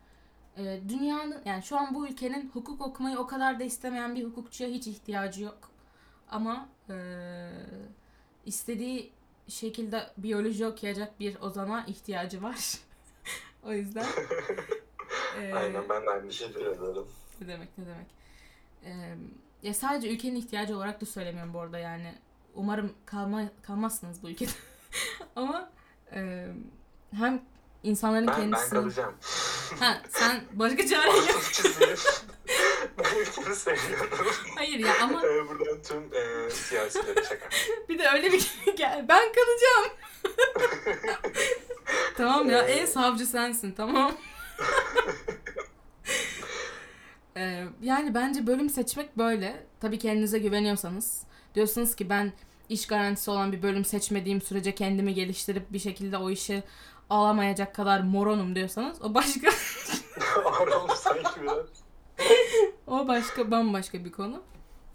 [0.56, 4.70] e, dünyanın yani şu an bu ülkenin hukuk okumayı o kadar da istemeyen bir hukukçuya
[4.70, 5.58] hiç ihtiyacı yok.
[6.30, 6.94] Ama e,
[8.46, 9.12] istediği
[9.48, 12.74] şekilde biyoloji okuyacak bir ozana ihtiyacı var.
[13.62, 14.06] o yüzden
[15.40, 17.06] e, Aynen ben de aynı şeyi ederim.
[17.40, 18.06] Ne demek ne demek.
[18.84, 19.16] Ee,
[19.62, 22.14] ya sadece ülkenin ihtiyacı olarak da söylemiyorum bu arada yani.
[22.54, 24.50] Umarım kalma, kalmazsınız bu ülkede.
[25.36, 25.70] Ama
[26.12, 26.46] e,
[27.14, 27.42] hem
[27.82, 28.70] insanların Ben, ben kendisini...
[28.70, 29.14] kalacağım.
[29.80, 31.42] Ha, sen başka çare yok.
[33.18, 34.26] Ülkemi seviyorum.
[34.56, 37.48] Hayır ya ama Ee, buradan tüm e, siyasilere şaka.
[37.88, 39.96] bir de öyle bir gel ben kalacağım.
[42.16, 44.12] tamam ya en savcı sensin tamam.
[47.36, 49.66] Ee, yani bence bölüm seçmek böyle.
[49.80, 51.22] Tabii kendinize güveniyorsanız.
[51.54, 52.32] Diyorsunuz ki ben
[52.68, 56.62] iş garantisi olan bir bölüm seçmediğim sürece kendimi geliştirip bir şekilde o işi
[57.10, 59.48] alamayacak kadar moronum diyorsanız o başka
[60.76, 61.79] oldu sanki biraz.
[62.90, 64.42] O başka bambaşka bir konu.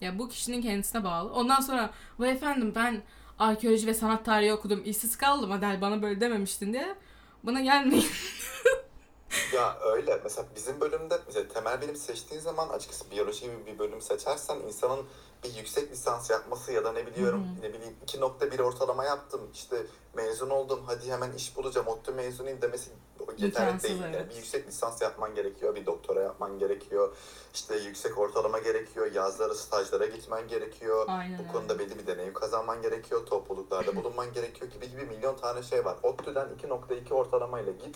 [0.01, 1.33] Ya bu kişinin kendisine bağlı.
[1.33, 3.01] Ondan sonra vay efendim ben
[3.39, 4.81] arkeoloji ve sanat tarihi okudum.
[4.85, 6.95] işsiz kaldım Adel bana böyle dememiştin diye.
[7.43, 8.07] Bana gelmeyin.
[9.53, 10.19] Ya öyle.
[10.23, 15.05] Mesela bizim bölümde mesela temel bilim seçtiğin zaman açıkçası biyoloji gibi bir bölüm seçersen insanın
[15.45, 19.85] bir yüksek lisans yapması ya da ne biliyorum Hı ne bileyim 2.1 ortalama yaptım işte
[20.13, 22.91] mezun oldum hadi hemen iş bulacağım ODTÜ mezunuyum demesi
[23.37, 24.01] yeterli değil.
[24.01, 24.29] Yani evet.
[24.29, 27.15] bir yüksek lisans yapman gerekiyor, bir doktora yapman gerekiyor,
[27.53, 31.05] işte yüksek ortalama gerekiyor, yazları stajlara gitmen gerekiyor.
[31.07, 35.63] Aynen Bu konuda belli bir deneyim kazanman gerekiyor, topluluklarda bulunman gerekiyor gibi gibi milyon tane
[35.63, 35.97] şey var.
[36.03, 37.95] ODTÜ'den 2.2 ortalamayla git,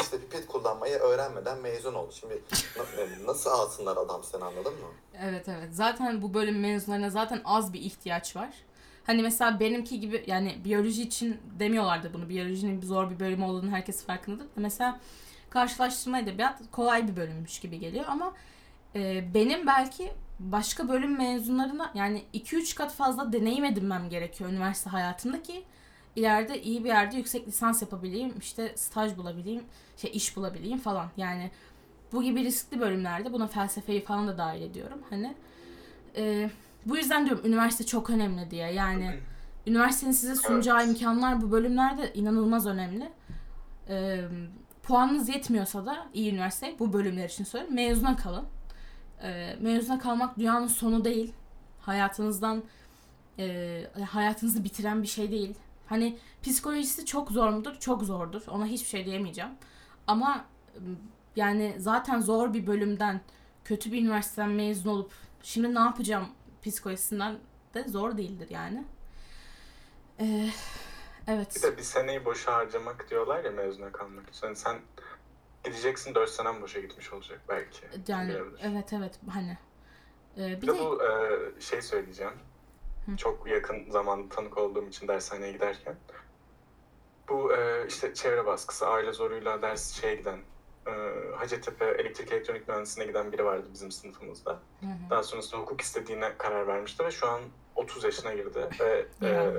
[0.00, 2.10] işte pipet kullanmayı öğrenmeden mezun ol.
[2.10, 2.42] Şimdi
[2.76, 4.88] na- nasıl alsınlar adam sen anladın mı?
[5.22, 5.68] Evet evet.
[5.70, 8.48] Zaten bu bölüm mezunlarına zaten az bir ihtiyaç var.
[9.04, 12.28] Hani mesela benimki gibi yani biyoloji için demiyorlardı bunu.
[12.28, 14.44] Biyolojinin zor bir bölüm olduğunu herkes farkındadır.
[14.44, 15.00] da Mesela
[15.50, 18.32] karşılaştırma edebiyat kolay bir bölümmüş gibi geliyor ama
[18.94, 25.42] e, benim belki başka bölüm mezunlarına yani 2-3 kat fazla deneyim edinmem gerekiyor üniversite hayatında
[25.42, 25.64] ki
[26.16, 29.64] ileride iyi bir yerde yüksek lisans yapabileyim, işte staj bulabileyim,
[29.96, 31.10] şey iş bulabileyim falan.
[31.16, 31.50] Yani
[32.12, 34.98] bu gibi riskli bölümlerde buna felsefeyi falan da dahil ediyorum.
[35.10, 35.34] Hani
[36.16, 36.50] e,
[36.86, 38.72] bu yüzden diyorum üniversite çok önemli diye.
[38.72, 39.20] Yani
[39.66, 43.12] üniversitenin size sunacağı imkanlar bu bölümlerde inanılmaz önemli.
[43.88, 44.24] E,
[44.82, 47.74] puanınız yetmiyorsa da iyi üniversite bu bölümler için söylüyorum.
[47.74, 48.44] Mezuna kalın.
[49.22, 51.32] E, mezuna kalmak dünyanın sonu değil.
[51.80, 52.62] Hayatınızdan
[53.38, 55.54] e, hayatınızı bitiren bir şey değil.
[55.86, 57.74] Hani psikolojisi çok zor mudur?
[57.80, 58.42] Çok zordur.
[58.48, 59.50] Ona hiçbir şey diyemeyeceğim.
[60.06, 60.44] Ama
[60.74, 60.80] e,
[61.36, 63.20] yani zaten zor bir bölümden
[63.64, 65.12] kötü bir üniversiteden mezun olup
[65.42, 66.28] şimdi ne yapacağım
[66.62, 67.38] psikolojisinden
[67.74, 68.84] de zor değildir yani.
[70.20, 70.50] Ee,
[71.28, 71.62] Bir evet.
[71.62, 74.46] de bir seneyi boşa harcamak diyorlar ya mezuna kalmak için.
[74.46, 74.78] Yani sen
[75.64, 77.80] gideceksin 4 senen boşa gitmiş olacak belki.
[78.08, 78.60] Yani bilebilir.
[78.62, 79.58] evet evet hani.
[80.38, 82.32] Ee, Bir bir de de bu e, şey söyleyeceğim.
[83.06, 83.16] Hı.
[83.16, 85.96] Çok yakın zaman tanık olduğum için dershaneye giderken.
[87.28, 90.38] Bu e, işte çevre baskısı, aile zoruyla ders şeye giden,
[90.90, 94.50] e, Hacettepe Elektrik Elektronik Mühendisliğine giden biri vardı bizim sınıfımızda.
[94.80, 95.10] Hı hı.
[95.10, 97.40] Daha sonrasında hukuk istediğine karar vermişti ve şu an
[97.76, 98.68] 30 yaşına girdi.
[98.80, 99.52] Ve e,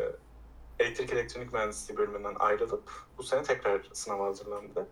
[0.79, 4.87] elektrik elektronik mühendisliği bölümünden ayrılıp bu sene tekrar sınava hazırlandı.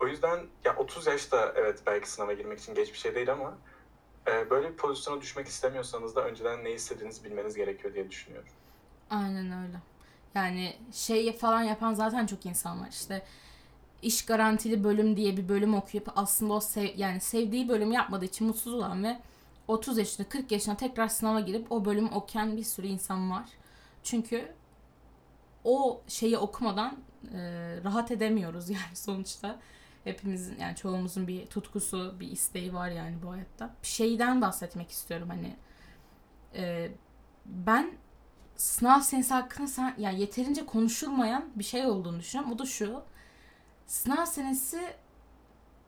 [0.00, 3.58] O yüzden ya 30 yaşta evet belki sınava girmek için geç bir şey değil ama
[4.28, 8.48] e, böyle bir pozisyona düşmek istemiyorsanız da önceden ne istediğinizi bilmeniz gerekiyor diye düşünüyorum.
[9.10, 9.76] Aynen öyle.
[10.34, 12.88] Yani şey falan yapan zaten çok insan var.
[12.90, 13.22] İşte
[14.02, 18.46] iş garantili bölüm diye bir bölüm okuyup aslında o sev, yani sevdiği bölümü yapmadığı için
[18.46, 19.18] mutsuz olan ve
[19.68, 23.48] 30 yaşında 40 yaşına tekrar sınava girip o bölümü okuyan bir sürü insan var.
[24.02, 24.52] Çünkü
[25.64, 26.96] o şeyi okumadan
[27.34, 27.38] e,
[27.84, 29.60] rahat edemiyoruz yani sonuçta.
[30.04, 33.74] Hepimizin yani çoğumuzun bir tutkusu, bir isteği var yani bu hayatta.
[33.82, 35.56] Bir şeyden bahsetmek istiyorum hani.
[36.54, 36.90] E,
[37.46, 37.92] ben
[38.56, 42.52] sınav senesi hakkında sen, yani yeterince konuşulmayan bir şey olduğunu düşünüyorum.
[42.52, 43.02] O da şu.
[43.86, 44.80] Sınav senesi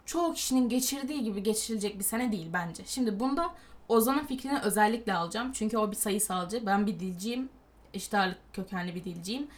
[0.07, 2.83] çoğu kişinin geçirdiği gibi geçirilecek bir sene değil bence.
[2.87, 3.55] Şimdi bunda
[3.89, 5.53] Ozan'ın fikrini özellikle alacağım.
[5.53, 6.67] Çünkü o bir sayısalcı.
[6.67, 7.49] Ben bir dilciyim.
[7.95, 9.49] Eşit ağırlık kökenli bir dilciyim.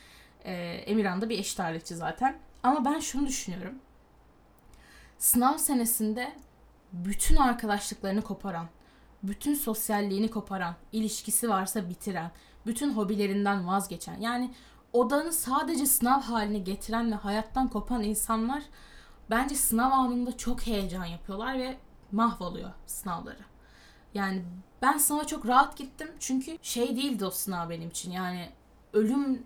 [0.44, 0.52] Ee,
[0.86, 2.38] Emirhan da bir eşit ağırlıkçı zaten.
[2.62, 3.74] Ama ben şunu düşünüyorum.
[5.18, 6.32] Sınav senesinde
[6.92, 8.68] bütün arkadaşlıklarını koparan,
[9.22, 12.30] bütün sosyalliğini koparan, ilişkisi varsa bitiren,
[12.66, 14.50] bütün hobilerinden vazgeçen yani
[14.92, 18.62] odanı sadece sınav haline getiren ve hayattan kopan insanlar
[19.30, 21.76] bence sınav anında çok heyecan yapıyorlar ve
[22.12, 23.44] mahvoluyor sınavları.
[24.14, 24.42] Yani
[24.82, 28.50] ben sınava çok rahat gittim çünkü şey değildi o sınav benim için yani
[28.92, 29.42] ölüm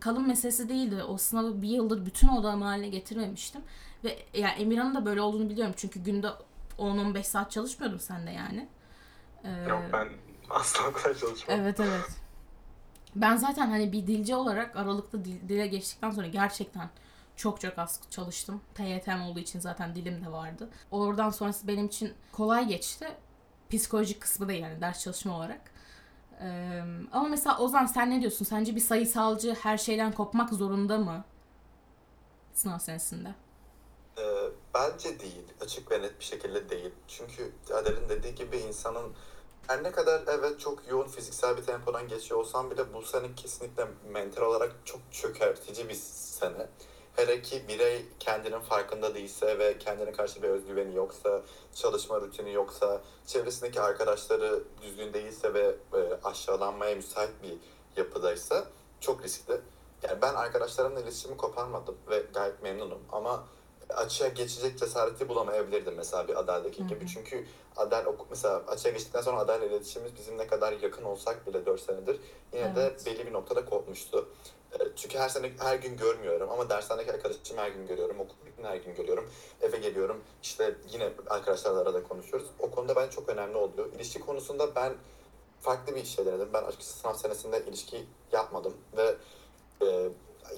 [0.00, 1.02] kalım meselesi değildi.
[1.02, 3.62] O sınavı bir yıldır bütün odam haline getirmemiştim.
[4.04, 6.28] Ve yani Emirhan'ın da böyle olduğunu biliyorum çünkü günde
[6.78, 8.68] 10-15 saat çalışmıyordum sen de yani.
[9.44, 10.08] Ee, Yok ben
[10.50, 11.60] asla o kadar çalışmam.
[11.60, 12.21] Evet evet.
[13.16, 16.90] Ben zaten hani bir dilci olarak aralıkta dil, dile geçtikten sonra gerçekten
[17.36, 18.60] çok çok az çalıştım.
[18.74, 20.68] TYT'm olduğu için zaten dilim de vardı.
[20.90, 23.08] Oradan sonrası benim için kolay geçti.
[23.70, 25.60] psikolojik kısmı değil yani ders çalışma olarak.
[26.40, 28.44] Ee, ama mesela Ozan sen ne diyorsun?
[28.44, 31.24] Sence bir sayısalcı her şeyden kopmak zorunda mı?
[32.54, 33.34] Sınav senesinde.
[34.18, 34.22] Ee,
[34.74, 35.44] bence değil.
[35.60, 36.90] Açık ve net bir şekilde değil.
[37.08, 39.12] Çünkü Adele'in dediği gibi insanın
[39.66, 43.86] her ne kadar evet çok yoğun fiziksel bir tempodan geçiyor olsam bile bu sene kesinlikle
[44.12, 46.68] mental olarak çok çökertici bir sene.
[47.16, 51.42] Hele ki birey kendinin farkında değilse ve kendine karşı bir özgüveni yoksa,
[51.74, 57.54] çalışma rutini yoksa, çevresindeki arkadaşları düzgün değilse ve e, aşağılanmaya müsait bir
[58.00, 58.64] yapıdaysa
[59.00, 59.60] çok riskli.
[60.02, 63.44] Yani ben arkadaşlarımla iletişimi koparmadım ve gayet memnunum ama
[63.96, 67.06] açığa geçecek cesareti bulamayabilirdim mesela bir Adel'deki gibi.
[67.08, 67.44] Çünkü
[67.76, 72.20] Adel mesela açığa geçtikten sonra Adel'le iletişimimiz bizim ne kadar yakın olsak bile 4 senedir
[72.52, 72.76] yine Evet.
[73.06, 74.28] de belli bir noktada kopmuştu.
[74.72, 78.68] E, Çünkü her sene her gün görmüyorum ama dershanedeki arkadaşımı her gün görüyorum, okul bittiğinde
[78.70, 79.30] her gün görüyorum.
[79.60, 82.46] Eve geliyorum işte yine arkadaşlarla arada konuşuyoruz.
[82.58, 83.92] O konuda bence çok önemli oluyor.
[83.92, 84.94] İlişki konusunda ben
[85.60, 86.48] farklı bir şey denedim.
[86.52, 89.14] Ben açıkçası sınav senesinde ilişki yapmadım ve
[89.82, 89.86] e,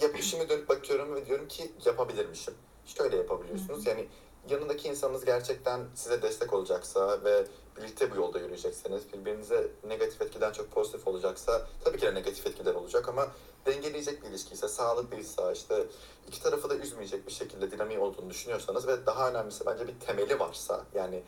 [0.00, 2.54] yap, şimdi dönüp bakıyorum ve diyorum ki yapabilirmişim.
[2.86, 3.86] Şöyle yapabiliyorsunuz.
[3.86, 4.08] Yani
[4.48, 10.70] yanındaki insanınız gerçekten size destek olacaksa ve birlikte bu yolda yürüyecekseniz, birbirinize negatif etkiden çok
[10.70, 13.28] pozitif olacaksa tabii ki de negatif etkiler olacak ama
[13.66, 15.86] dengeleyecek bir ilişkiyse, sağlıklıysa, işte
[16.28, 20.40] iki tarafı da üzmeyecek bir şekilde dinamiği olduğunu düşünüyorsanız ve daha önemlisi bence bir temeli
[20.40, 21.22] varsa yani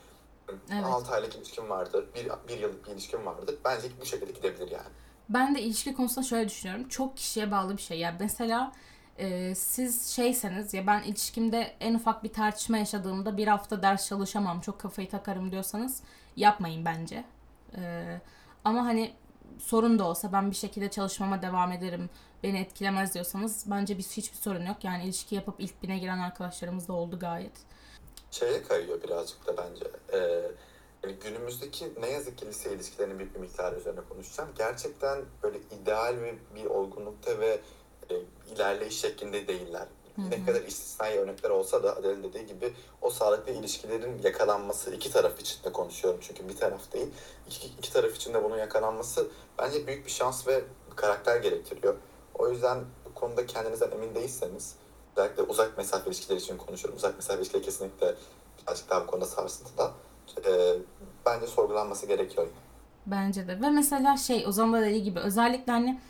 [0.73, 0.85] Evet.
[0.85, 3.55] 6 aylık ilişkim vardır, bir, bir yıllık bir ilişkim vardır.
[3.65, 4.89] Bence bu şekilde gidebilir yani.
[5.29, 6.89] Ben de ilişki konusunda şöyle düşünüyorum.
[6.89, 7.99] Çok kişiye bağlı bir şey.
[7.99, 8.73] Yani mesela
[9.19, 14.61] e, siz şeyseniz ya ben ilişkimde en ufak bir tartışma yaşadığımda bir hafta ders çalışamam,
[14.61, 16.03] çok kafayı takarım diyorsanız
[16.37, 17.25] yapmayın bence.
[17.77, 18.05] E,
[18.65, 19.13] ama hani
[19.59, 22.11] sorun da olsa ben bir şekilde çalışmama devam ederim,
[22.43, 24.85] beni etkilemez diyorsanız bence biz hiçbir sorun yok.
[24.85, 27.53] Yani ilişki yapıp ilk bine giren arkadaşlarımız da oldu gayet.
[28.31, 29.85] şeye kayıyor birazcık da bence.
[30.13, 30.43] Ee,
[31.05, 34.51] yani günümüzdeki ne yazık ki lise ilişkilerinin büyük bir miktarı üzerine konuşacağım.
[34.59, 37.61] Gerçekten böyle ideal ve bir olgunlukta ve
[38.11, 38.15] e,
[38.55, 39.87] ilerleyiş şeklinde değiller.
[40.19, 45.41] Ne kadar istisnai örnekler olsa da Adele'nin dediği gibi o sağlıklı ilişkilerin yakalanması iki taraf
[45.41, 47.07] için de konuşuyorum çünkü bir taraf değil.
[47.47, 49.27] İki, iki taraf için de bunun yakalanması
[49.59, 50.65] bence büyük bir şans ve
[50.97, 51.95] karakter gerektiriyor.
[52.35, 54.75] O yüzden bu konuda kendinizden emin değilseniz
[55.17, 56.97] özellikle uzak mesafe ilişkileri için konuşuyorum.
[56.97, 58.15] Uzak mesafe ilişkileri kesinlikle
[58.63, 59.93] birazcık daha bu konuda sarsıntıda.
[60.47, 60.77] Ee,
[61.27, 62.47] bence sorgulanması gerekiyor.
[63.07, 63.61] Bence de.
[63.63, 66.01] Ve mesela şey Ozan da dediği gibi özellikle hani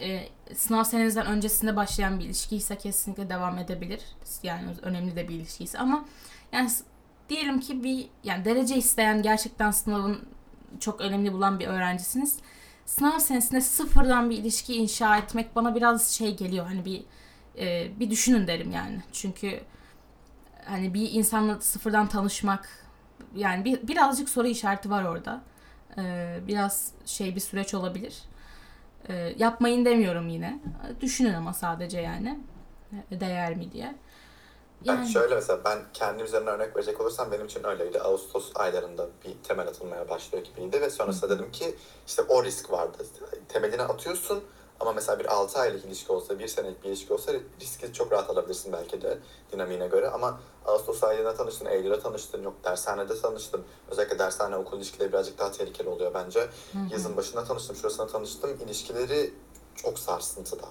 [0.00, 4.00] e, sınav senenizden öncesinde başlayan bir ilişkiyse kesinlikle devam edebilir.
[4.42, 6.04] Yani önemli de bir ilişkiyse ama
[6.52, 6.70] yani
[7.28, 10.28] diyelim ki bir yani derece isteyen gerçekten sınavın
[10.80, 12.38] çok önemli bulan bir öğrencisiniz.
[12.86, 16.66] Sınav senesinde sıfırdan bir ilişki inşa etmek bana biraz şey geliyor.
[16.66, 17.04] Hani bir
[17.58, 19.02] e, bir düşünün derim yani.
[19.12, 19.60] Çünkü
[20.64, 22.88] hani bir insanla sıfırdan tanışmak
[23.36, 25.42] yani bir, birazcık soru işareti var orada.
[25.98, 28.22] Ee, biraz şey bir süreç olabilir.
[29.08, 30.60] Ee, yapmayın demiyorum yine.
[31.00, 32.40] Düşünün ama sadece yani.
[33.12, 33.94] Ee, Değer mi diye.
[34.88, 38.00] Ben şöyle mesela ben kendi üzerine örnek verecek olursam benim için öyleydi.
[38.00, 41.74] Ağustos aylarında bir temel atılmaya başlıyor gibiydi ve sonrasında dedim ki
[42.06, 43.06] işte o risk vardı.
[43.48, 44.44] Temelini atıyorsun
[44.80, 48.30] ama mesela bir 6 aylık ilişki olsa, bir senelik bir ilişki olsa riski çok rahat
[48.30, 49.18] alabilirsin belki de
[49.52, 53.64] dinamiğine göre ama Ağustos aylarında tanıştın, Eylül'e tanıştın, yok dershanede tanıştın.
[53.90, 56.48] Özellikle dershane okul ilişkileri birazcık daha tehlikeli oluyor bence.
[56.90, 58.50] Yazın başında tanıştım, şurasında tanıştım.
[58.64, 59.34] İlişkileri
[59.74, 60.66] çok sarsıntıda.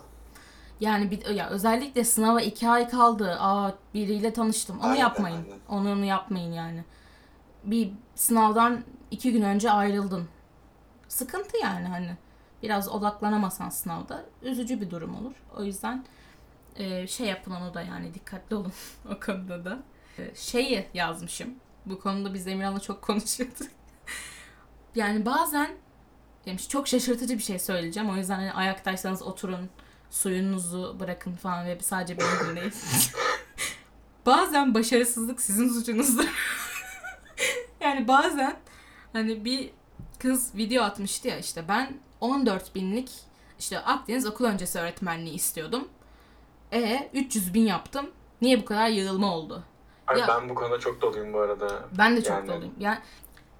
[0.79, 3.37] Yani bir, ya özellikle sınava iki ay kaldı.
[3.39, 4.79] Aa biriyle tanıştım.
[4.79, 5.37] Onu Aynen, yapmayın.
[5.37, 5.59] aynen.
[5.69, 6.85] Onu, onu yapmayın yani.
[7.63, 10.27] Bir sınavdan iki gün önce ayrıldın.
[11.07, 12.17] Sıkıntı yani hani.
[12.63, 15.33] Biraz odaklanamasan sınavda üzücü bir durum olur.
[15.57, 16.05] O yüzden
[16.75, 18.73] e, şey yapın onu da yani dikkatli olun
[19.11, 19.79] o konuda da.
[20.17, 21.55] E, şeyi yazmışım.
[21.85, 23.67] Bu konuda biz Emirhan'la çok konuşuyorduk.
[24.95, 25.71] yani bazen
[26.45, 28.09] demiş çok şaşırtıcı bir şey söyleyeceğim.
[28.09, 29.69] O yüzden hani ayaktaysanız oturun,
[30.09, 32.73] suyunuzu bırakın falan ve sadece beni dinleyin.
[34.25, 36.27] bazen başarısızlık sizin suçunuzdur.
[37.81, 38.57] yani bazen
[39.13, 39.69] hani bir
[40.19, 43.11] kız video atmıştı ya işte ben 14 binlik
[43.59, 45.87] işte Akdeniz okul öncesi öğretmenliği istiyordum.
[46.73, 48.09] E 300 bin yaptım.
[48.41, 49.63] Niye bu kadar yığılma oldu?
[50.07, 51.85] Ay, Ya- Ben bu konuda çok doluyum bu arada.
[51.97, 52.73] Ben de çok Yani- doluyum.
[52.79, 52.97] Yani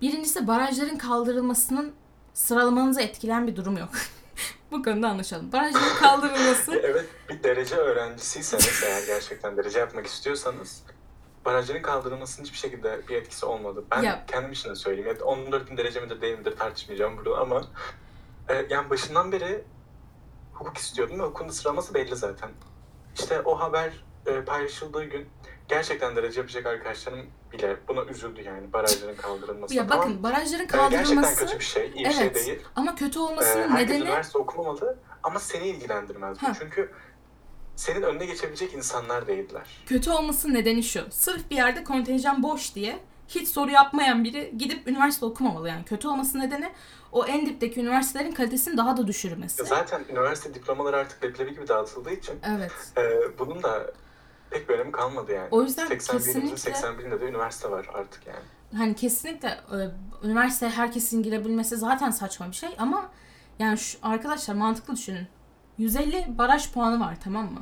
[0.01, 1.93] birincisi barajların kaldırılmasının
[2.33, 3.89] sıralamanızı etkileyen bir durum yok.
[4.71, 5.51] bu konuda anlaşalım.
[5.51, 10.83] Barajların kaldırılması Evet bir derece öğrencisiyseniz eğer gerçekten derece yapmak istiyorsanız
[11.45, 13.83] barajların kaldırılmasının hiçbir şekilde bir etkisi olmadı.
[13.91, 15.09] Ben Ya- kendim için de söyleyeyim.
[15.11, 17.61] Evet, 14 bin derece midir değil midir tartışmayacağım burada ama
[18.49, 19.63] e, yani başından beri
[20.53, 22.49] hukuk istiyordum ve hukukun sıralaması belli zaten.
[23.15, 25.29] İşte o haber e, paylaşıldığı gün
[25.67, 29.73] gerçekten derece yapacak arkadaşlarım bile buna üzüldü yani barajların kaldırılması.
[29.75, 32.35] Ya Tamam, bakın barajların e, gerçekten kaldırılması kötü bir şey, iyi bir şey evet.
[32.35, 32.61] değil.
[32.75, 36.45] ama kötü olmasının herkes nedeni üniversite okumamalı ama seni ilgilendirmez bu.
[36.59, 36.91] Çünkü
[37.75, 39.83] senin önüne geçebilecek insanlar değiller.
[39.85, 41.11] kötü olmasının nedeni şu.
[41.11, 45.85] Sırf bir yerde kontenjan boş diye hiç soru yapmayan biri gidip üniversite okumamalı yani.
[45.85, 46.71] Kötü olmasının nedeni
[47.11, 49.65] o en dipteki üniversitelerin kalitesini daha da düşürmesi.
[49.65, 52.71] Zaten üniversite diplomaları artık leblebi gibi dağıtıldığı için Evet.
[52.97, 53.03] e,
[53.39, 53.91] bunun da
[54.49, 55.47] pek bir önemi kalmadı yani.
[55.51, 58.45] O yüzden 81'imizin kesinlikle 81'inde de üniversite var artık yani.
[58.77, 59.77] hani kesinlikle e,
[60.27, 63.09] üniversiteye herkesin girebilmesi zaten saçma bir şey ama
[63.59, 65.27] yani şu, arkadaşlar mantıklı düşünün.
[65.77, 67.61] 150 baraj puanı var tamam mı?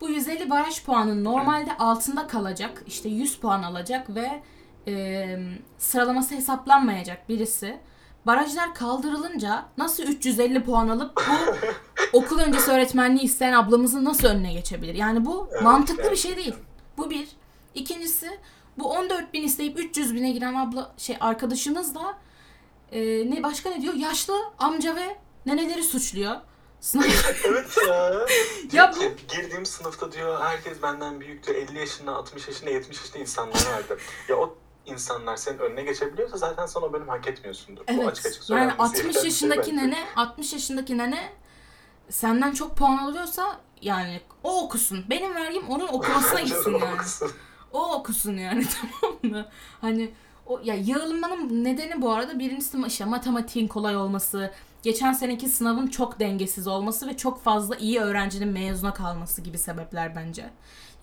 [0.00, 4.42] Bu 150 baraj puanın normalde altında kalacak işte 100 puan alacak ve
[4.88, 5.38] e,
[5.78, 7.78] sıralaması hesaplanmayacak birisi.
[8.26, 11.56] Barajlar kaldırılınca nasıl 350 puan alıp bu
[12.18, 14.94] okul öncesi öğretmenliği isteyen ablamızın nasıl önüne geçebilir?
[14.94, 16.54] Yani bu Evet, mantıklı bir şey değil.
[16.98, 17.28] Bu bir.
[17.74, 18.38] İkincisi
[18.78, 22.14] bu 14 bin isteyip 300 bine giren abla şey arkadaşımız da
[22.92, 23.94] e, ne başka ne diyor?
[23.94, 26.36] Yaşlı amca ve neneleri suçluyor.
[26.84, 27.04] Sınav
[27.44, 28.26] evet ya.
[28.72, 31.52] Ya bu- girdiğim sınıfta diyor herkes benden büyüktü.
[31.52, 33.98] 50 yaşında, 60 yaşında, 70 yaşında insanlar vardı.
[34.28, 37.82] ya o insanlar senin önüne geçebiliyorsa zaten sen o bölümü hak etmiyorsundur.
[37.88, 38.08] Bu açık evet.
[38.08, 39.76] açık Yani söylenmesi 60 gereken bir şey yaşındaki bence.
[39.76, 41.32] nene 60 yaşındaki nene
[42.10, 45.04] senden çok puan alıyorsa yani o okusun.
[45.10, 47.32] Benim vergim onun okumasına gitsin yani.
[47.72, 48.66] O okusun yani
[49.00, 49.46] tamam mı?
[49.80, 50.10] Hani
[50.46, 54.50] o ya yığılmanın nedeni bu arada birincisi işte matematiğin kolay olması,
[54.84, 60.16] geçen seneki sınavın çok dengesiz olması ve çok fazla iyi öğrencinin mezuna kalması gibi sebepler
[60.16, 60.50] bence.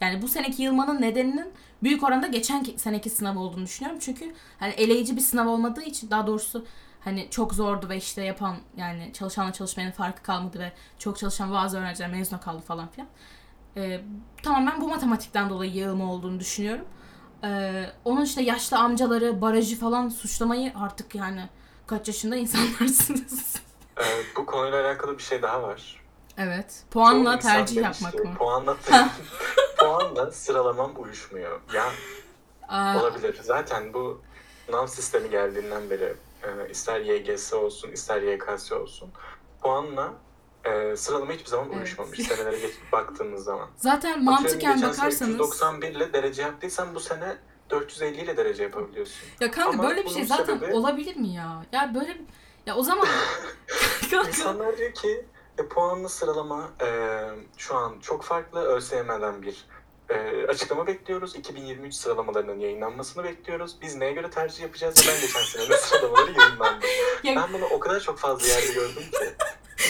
[0.02, 4.00] Yani bu seneki yığılmanın nedeninin büyük oranda geçen seneki sınav olduğunu düşünüyorum.
[4.02, 6.66] Çünkü hani eleyici bir sınav olmadığı için daha doğrusu
[7.00, 11.78] hani çok zordu ve işte yapan yani çalışanla çalışmayanın farkı kalmadı ve çok çalışan bazı
[11.78, 13.08] öğrenciler mezuna kaldı falan filan.
[13.78, 14.02] Ee,
[14.44, 16.86] tamamen bu matematikten dolayı yığılma olduğunu düşünüyorum.
[17.44, 21.50] Ee, onun işte yaşlı amcaları, barajı falan suçlamayı artık yani
[21.88, 23.56] kaç yaşında insanlarsınız.
[24.02, 26.04] Ee, bu konuyla alakalı bir şey daha var.
[26.38, 26.84] evet.
[26.92, 28.36] Puanla Çoğu tercih demiş yapmak mı?
[28.38, 28.78] Puanla,
[29.80, 31.62] puanla sıralamam uyuşmuyor.
[31.74, 31.86] Ya
[32.68, 33.40] Aa, olabilir.
[33.44, 34.22] Zaten bu
[34.66, 39.10] sınav sistemi geldiğinden beri e, ister YGS olsun ister YKS olsun
[39.62, 40.14] puanla
[40.66, 41.78] e, sıralama hiçbir zaman Evet.
[41.78, 42.20] uyuşmamış.
[42.20, 43.70] Senelere geçip baktığımız zaman.
[43.78, 47.38] zaten Atıyorum, mantıken sene bakarsanız 391 ile derece yaptıysan bu sene
[47.70, 49.28] 450 ile derece yapabiliyorsun.
[49.40, 51.64] ya kanka Ama böyle bir şey zaten sebebi- olabilir mi ya?
[51.72, 52.18] Ya böyle
[52.66, 53.08] ya o zaman
[54.28, 55.26] İnsanlar diyor ki
[55.58, 56.88] e, puanlı sıralama e,
[57.58, 58.60] şu an çok farklı.
[58.76, 59.66] ÖSYM'den bir
[60.10, 61.36] e, açıklama bekliyoruz.
[61.36, 63.78] 2023 sıralamalarının yayınlanmasını bekliyoruz.
[63.82, 64.96] Biz neye göre tercih yapacağız?
[65.08, 66.86] Ben geçen sene ne sıralamaları yayınlandı.
[67.24, 69.34] Ya- Ben bunu o kadar çok fazla yerde gördüm ki.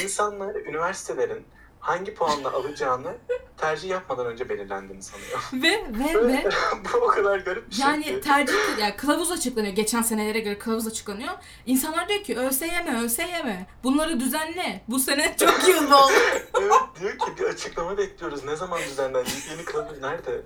[0.03, 1.45] İnsanlar üniversitelerin
[1.81, 3.17] hangi puanla alacağını
[3.57, 5.39] tercih yapmadan önce belirlendiğini sanıyor.
[5.53, 6.49] ve ve ve
[6.93, 9.73] Bu o kadar garip bir şey Yani tercih yani kılavuz açıklanıyor.
[9.73, 11.33] Geçen senelere göre kılavuz açıklanıyor.
[11.65, 13.65] İnsanlar diyor ki ÖSYM, ÖSYM.
[13.83, 14.83] Bunları düzenle.
[14.87, 16.13] Bu sene çok yılda oldu.
[16.61, 18.43] Evet diyor ki bir açıklama bekliyoruz.
[18.43, 19.43] Ne zaman düzenlenecek?
[19.51, 20.41] Yeni kılavuz nerede?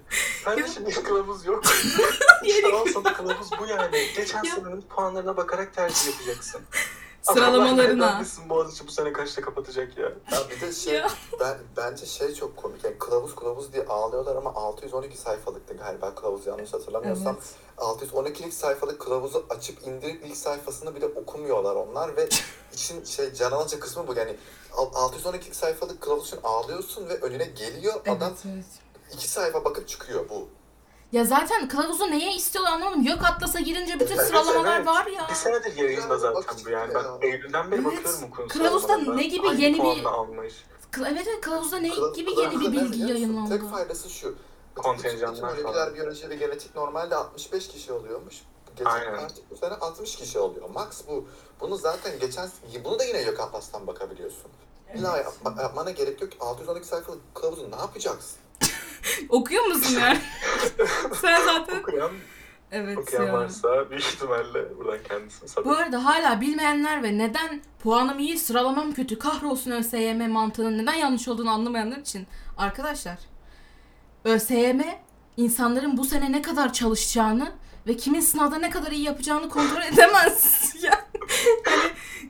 [0.46, 1.64] Kardeşim yeni kılavuz yok.
[2.74, 4.08] al sana kılavuz bu yani.
[4.16, 6.62] Geçen senenin puanlarına bakarak tercih yapacaksın.
[7.34, 8.06] Sıralamalarına.
[8.06, 10.04] Mühendisin Boğaziçi bu sene kaçta kapatacak ya?
[10.06, 11.10] Ya bir de şey, Ya.
[11.40, 12.84] ben, bence şey çok komik.
[12.84, 17.38] Yani kılavuz kılavuz diye ağlıyorlar ama 612 sayfalıktı galiba kılavuz yanlış hatırlamıyorsam.
[17.78, 22.30] 612'lik sayfalık kılavuzu açıp indirip ilk sayfasını bile okumuyorlar onlar ve
[22.74, 24.14] için şey can alıcı kısmı bu.
[24.14, 24.36] Yani
[24.74, 28.66] al- 612'lik sayfalık kılavuz için ağlıyorsun ve önüne geliyor adam evet.
[29.14, 30.48] iki sayfa bakıp çıkıyor bu.
[31.16, 33.04] Ya zaten kılavuzu neye istiyorlar anlamadım.
[33.04, 34.88] Yok Atlasa girince bütün Evet, sıralamalar evet.
[34.88, 35.28] var ya.
[35.30, 36.94] Bir senedir yayında Ya, zaten bu yani.
[36.94, 37.04] ya.
[37.22, 37.86] Ben Eylül'den beri Evet.
[37.98, 39.16] bakıyorum okulun Kılavuzda sıralamalarına.
[39.22, 40.54] ne gibi Hangi yeni bir- puanla almış?
[40.92, 43.08] Kıl- Evet evet kılavuzda ne Kıla- gibi yeni bir ne bilgi musun?
[43.08, 43.60] yayınlandı.
[43.60, 44.36] Tek faydası şu.
[44.76, 45.56] Kontenjanlar Bütün falan.
[45.64, 48.36] moleküler biyoloji ve genetik normalde 65 kişi oluyormuş.
[48.76, 49.14] Geçen Aynen.
[49.14, 50.70] artık bu sene 60 kişi oluyor.
[50.70, 51.28] Max bu.
[51.62, 52.50] Bunu zaten geçen
[52.86, 54.52] bunu da yine Yok Atlas'tan bakabiliyorsun.
[54.96, 56.30] İlla yapma- yapmana gerek yok.
[56.40, 58.38] 612 sayfalık kılavuzu ne yapacaksın?
[59.30, 60.18] Okuyor musun yani?
[61.22, 62.12] Sen zaten Okuyan,
[62.72, 63.34] evet okuyan ya.
[63.34, 65.70] varsa büyük ihtimalle buradan kendisini satır.
[65.70, 71.28] Bu arada hala bilmeyenler ve neden puanım iyi sıralamam kötü kahrolsun ÖSYM mantığının neden yanlış
[71.28, 72.28] olduğunu anlamayanlar için
[72.58, 73.18] arkadaşlar
[74.26, 74.82] ÖSYM
[75.38, 77.52] insanların bu sene ne kadar çalışacağını
[77.88, 80.76] ve kimin sınavda ne kadar iyi yapacağını kontrol edemez.
[80.84, 81.08] ya.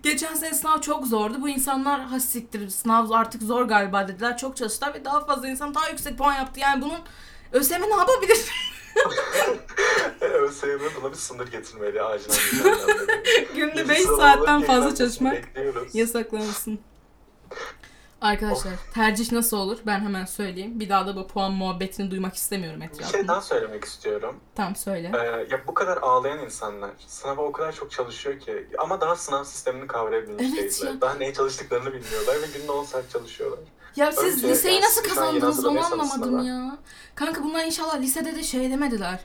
[0.06, 1.42] Geçen sene sınav çok zordu.
[1.42, 4.38] Bu insanlar hassiktir sınav artık zor galiba dediler.
[4.38, 6.60] Çok çalıştılar ve daha fazla insan daha yüksek puan yaptı.
[6.60, 7.00] Yani bunun
[7.54, 8.52] ÖSYM ne yapabilir?
[10.22, 12.38] ÖSYM buna bir sınır getirmeli acilen.
[13.56, 15.96] Günde Yeni 5 sıralamaların saatten fazla çalışmak Bekliyoruz.
[18.22, 19.78] Arkadaşlar tercih nasıl olur?
[19.86, 20.80] Ben hemen söyleyeyim.
[20.80, 23.28] Bir daha da bu puan muhabbetini duymak istemiyorum Bir şey etrafında.
[23.28, 24.40] daha söylemek istiyorum.
[24.56, 25.12] Tamam söyle.
[25.16, 29.44] Ee, ya bu kadar ağlayan insanlar sınava o kadar çok çalışıyor ki ama daha sınav
[29.44, 30.94] sistemini kavrayabilmiş Evet değiller.
[30.94, 31.02] ya.
[31.02, 33.60] Daha neye çalıştıklarını bilmiyorlar ve günde 10 saat çalışıyorlar.
[33.96, 36.78] Ya siz Önce liseyi yani nasıl kazandınız onu anlamadım ya.
[37.16, 39.20] Kanka bunlar inşallah lisede de şey demediler.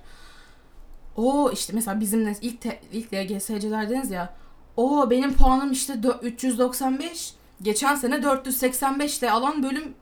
[1.16, 4.34] O işte mesela bizim ilk te, ilk LGS'cilerdeniz ya.
[4.76, 7.34] O benim puanım işte dö- 395.
[7.62, 9.94] Geçen sene 485'te alan bölüm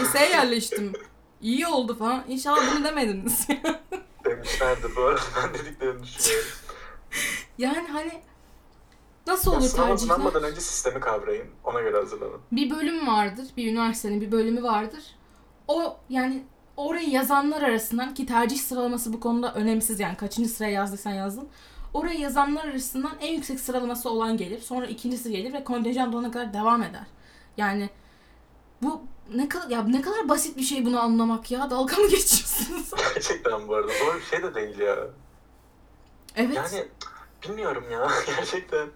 [0.00, 0.92] liseye yerleştim.
[1.42, 2.24] İyi oldu falan.
[2.28, 3.48] İnşallah bunu demediniz.
[4.24, 6.48] Demişlerdir bu arada ben dediklerini düşünüyorum.
[7.58, 8.22] yani hani
[9.26, 9.88] nasıl olur tercihler?
[9.88, 11.46] hazırlanmadan önce sistemi kavrayın.
[11.64, 12.40] Ona göre hazırlanın.
[12.52, 13.46] bir bölüm vardır.
[13.56, 15.02] Bir üniversitenin bir bölümü vardır.
[15.68, 16.44] O yani
[16.76, 21.48] orayı yazanlar arasından ki tercih sıralaması bu konuda önemsiz yani kaçıncı sıraya yazdıysan yazdın.
[21.94, 24.60] Orayı yazanlar arasından en yüksek sıralaması olan gelir.
[24.60, 27.06] Sonra ikincisi gelir ve kontenjan dolana kadar devam eder.
[27.56, 27.90] Yani
[28.82, 29.02] bu
[29.34, 31.70] ne kadar ya ne kadar basit bir şey bunu anlamak ya.
[31.70, 32.90] Dalga mı geçiyorsunuz?
[33.14, 34.96] Gerçekten bu arada zor bir şey de değil ya.
[36.36, 36.56] evet.
[36.56, 36.88] Yani
[37.42, 38.88] bilmiyorum ya gerçekten.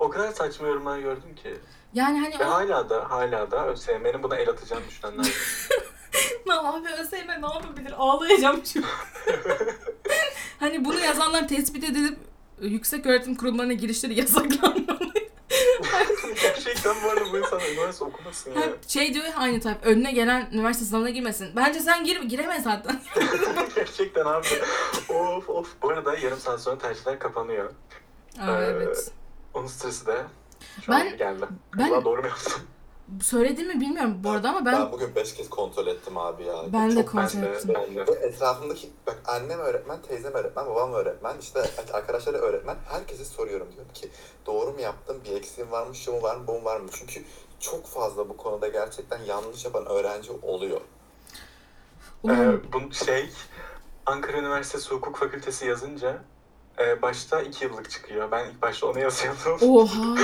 [0.00, 1.56] O kadar saçma yorumlar gördüm ki.
[1.94, 5.26] Yani hani Ve o hala da hala da ÖSYM'nin buna el atacağını düşünenler.
[6.46, 7.94] Ne abi ÖSYM ne yapabilir?
[7.98, 8.88] Ağlayacağım çünkü.
[10.60, 12.18] hani bunu yazanlar tespit edilip
[12.66, 15.12] yüksek öğretim kurumlarına girişleri yasaklanmalı.
[16.42, 18.60] Gerçekten bu arada bu insan üniversite okumasın ya.
[18.60, 21.56] Hep şey diyor ya aynı tayf önüne gelen üniversite sınavına girmesin.
[21.56, 23.00] Bence sen gir gireme zaten.
[23.74, 24.46] Gerçekten abi.
[25.08, 25.68] Of of.
[25.82, 27.70] Bu arada yarım saat sonra tercihler kapanıyor.
[28.40, 29.10] Aa, Ee, evet.
[29.54, 30.22] Onun stresi de
[30.86, 31.46] şu Ben- an geldi.
[31.78, 32.04] ben- Ben...
[32.04, 32.62] doğru mu yaptım?
[33.22, 36.54] Söyledim mi bilmiyorum bu arada ama Ben, ben bugün 5 kez kontrol ettim abi ya.
[36.72, 37.74] Ben de Çok- kon- Kontrol Ben de, ettim.
[37.74, 38.12] ben de.
[38.12, 42.76] Etrafımdaki bak annem öğretmen, teyzem öğretmen, babam öğretmen, işte arkadaşları öğretmen.
[42.88, 44.08] Herkese soruyorum diyorum ki
[44.46, 46.88] doğru mu yaptım, bir eksiğim var mı, şu mu var mı, bu mu var mı?
[46.92, 47.24] Çünkü
[47.60, 50.80] çok fazla bu konuda gerçekten yanlış yapan öğrenci oluyor.
[52.28, 53.30] Ee, bu şey
[54.06, 56.22] Ankara Üniversitesi Hukuk Fakültesi yazınca
[56.78, 58.30] e, başta iki yıllık çıkıyor.
[58.30, 59.58] Ben ilk başta onu yazıyordum.
[59.70, 60.16] oha.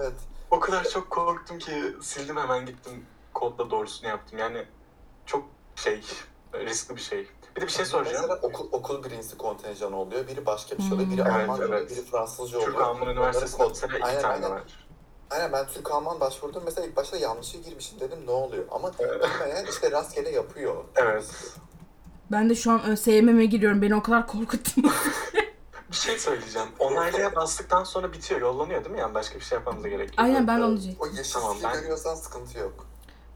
[0.00, 0.12] Evet.
[0.52, 1.72] O kadar çok korktum ki
[2.02, 4.38] sildim hemen gittim kodla doğrusunu yaptım.
[4.38, 4.64] Yani
[5.26, 5.44] çok
[5.76, 6.00] şey
[6.54, 7.28] riskli bir şey.
[7.56, 8.16] Bir de bir şey soracağım.
[8.28, 10.28] Mesela okul, okul birincisi kontenjan oluyor.
[10.28, 11.10] Biri başka bir şey oluyor.
[11.10, 11.30] Biri Hmm.
[11.32, 11.90] Evet, Almanca oluyor, evet.
[11.90, 12.72] biri Fransızca oluyor.
[12.72, 14.50] Türk Alman Üniversitesi'nde Onların mesela kod- iki Aynen, tane aynen.
[14.50, 14.62] var.
[15.30, 16.62] Aynen ben Türk Alman başvurdum.
[16.64, 18.64] Mesela ilk başta yanlışa girmişim dedim ne oluyor?
[18.70, 19.24] Ama Evet.
[19.40, 20.84] bilmeyen işte rastgele yapıyor.
[20.96, 21.34] Evet.
[22.30, 23.82] Ben de şu an ÖSYM'e giriyorum.
[23.82, 24.84] Beni o kadar korkuttun.
[25.92, 26.68] Bir şey söyleyeceğim.
[26.78, 28.40] Onaylaya bastıktan sonra bitiyor.
[28.40, 29.00] Yollanıyor değil mi?
[29.00, 30.14] Yani başka bir şey yapmamıza gerek yok.
[30.18, 31.14] Aynen ben onu O diyecektim.
[31.16, 32.86] yeşil Tamam, ben- görüyorsan sıkıntı yok.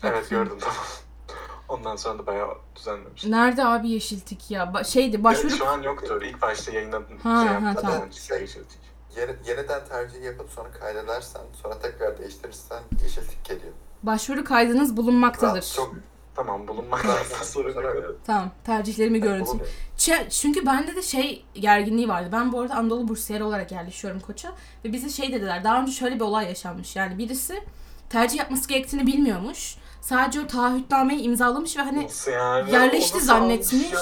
[0.03, 0.77] Evet gördüm tamam.
[1.69, 3.25] Ondan sonra da bayağı düzenlemiş.
[3.25, 4.65] Nerede abi yeşil tik ya?
[4.65, 6.23] Ba- şeydi başvuru Evet, şu an yoktur.
[6.23, 7.19] İlk başta yayınladım.
[7.23, 8.11] Ha, şey ha, tamam.
[8.11, 8.79] çıkıyor geçirdik.
[9.17, 13.73] Yeni, yeniden tercih yapıp sonra kaydedersen, sonra tekrar değiştirirsen yeşil tik geliyor.
[14.03, 15.73] başvuru kaydınız bulunmaktadır.
[15.77, 15.95] Çok
[16.37, 18.17] tamam bulunmakta sorun yok.
[18.27, 18.51] Tamam.
[18.67, 19.67] Tercihlerimi görüntülayayım.
[19.99, 22.29] Ç- çünkü bende de şey gerginliği vardı.
[22.33, 24.53] Ben bu arada Anadolu Bursiyeri olarak yerleşiyorum Koç'a.
[24.85, 25.65] Ve bize şey dediler.
[25.65, 26.97] Daha önce şöyle bir olay yaşanmış.
[26.97, 27.63] Yani birisi
[28.11, 29.75] tercih yapması gerektiğini bilmiyormuş.
[30.01, 32.73] Sadece o taahhütnameyi imzalamış ve hani Nasıl yani?
[32.73, 33.93] yerleşti zannetmiş.
[33.93, 34.01] ya?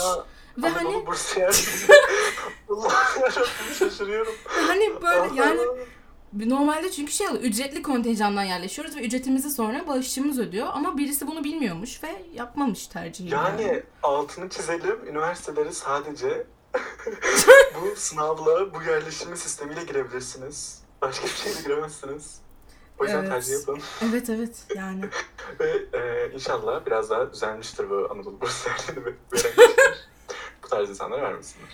[0.59, 1.55] ve Anadolu hani Bursiyer.
[2.71, 4.33] Allah'ım şaşırıyorum.
[4.45, 5.61] hani böyle yani
[6.35, 7.43] normalde çünkü şey oluyor.
[7.43, 10.67] Ücretli kontenjandan yerleşiyoruz ve ücretimizi sonra bağışçımız ödüyor.
[10.73, 13.31] Ama birisi bunu bilmiyormuş ve yapmamış tercihi.
[13.35, 15.07] Yani altını çizelim.
[15.07, 16.47] Üniversiteleri sadece
[17.75, 20.83] bu sınavla, bu yerleşimi sistemiyle girebilirsiniz.
[21.03, 22.41] Başka bir şeyle giremezsiniz.
[22.99, 23.29] O yüzden Evet.
[23.31, 23.81] tercih yapın.
[24.05, 25.05] Evet evet yani.
[25.61, 28.47] Ve e, inşallah biraz daha düzelmiştir bu Anadolu ve
[28.97, 29.15] veren
[30.63, 31.69] bu tarz insanlara vermesinler.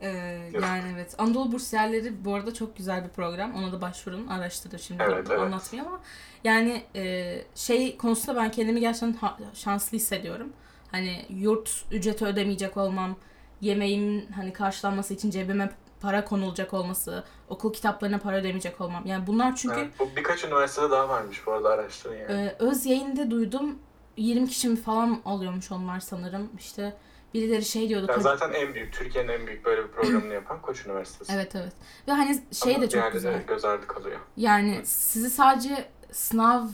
[0.00, 0.08] Ee,
[0.52, 0.62] Yok.
[0.62, 1.14] yani evet.
[1.18, 3.54] Anadolu Bursiyerleri bu arada çok güzel bir program.
[3.54, 5.40] Ona da başvurun, araştırın şimdi Evet, evet.
[5.40, 6.02] anlatmayayım ama
[6.44, 10.52] yani e, şey konusunda ben kendimi gerçekten ha- şanslı hissediyorum.
[10.90, 13.16] Hani yurt ücreti ödemeyecek olmam,
[13.60, 15.70] yemeğimin hani karşılanması için cebime
[16.00, 19.06] para konulacak olması, okul kitaplarına para ödemeyecek olmam.
[19.06, 22.32] Yani bunlar çünkü Evet, bu birkaç üniversitede daha varmış bu arada araştırın yani.
[22.32, 23.78] ee, öz yayında duydum
[24.16, 26.50] 20 kişi mi falan alıyormuş onlar sanırım.
[26.58, 26.96] İşte
[27.34, 28.06] birileri şey diyordu.
[28.10, 31.32] Yani zaten en büyük, Türkiye'nin en büyük böyle bir programını yapan Koç Üniversitesi.
[31.32, 31.72] Evet evet.
[32.08, 33.42] Ve hani şey Ama de çok güzel.
[33.46, 34.18] göz ardı kalıyor.
[34.36, 36.66] Yani sizi sadece sınav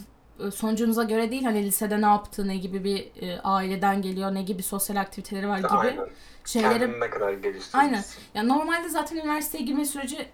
[0.47, 4.43] e, sonucunuza göre değil hani lisede ne yaptığı ne gibi bir e, aileden geliyor ne
[4.43, 6.07] gibi sosyal aktiviteleri var gibi Aynen.
[6.45, 7.79] şeylere Kendini ne kadar geliştirmişsin.
[7.79, 8.05] Aynen.
[8.35, 10.29] ya normalde zaten üniversiteye girme süreci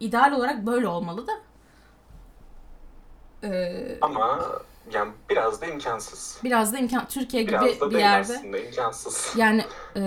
[0.00, 1.32] ideal olarak böyle olmalı da
[3.44, 4.40] Ee, Ama
[4.92, 6.40] yani biraz da imkansız.
[6.44, 9.32] biraz da imkan Türkiye gibi Biraz da bir yerde aslında imkansız.
[9.36, 9.64] yani
[9.96, 10.00] e,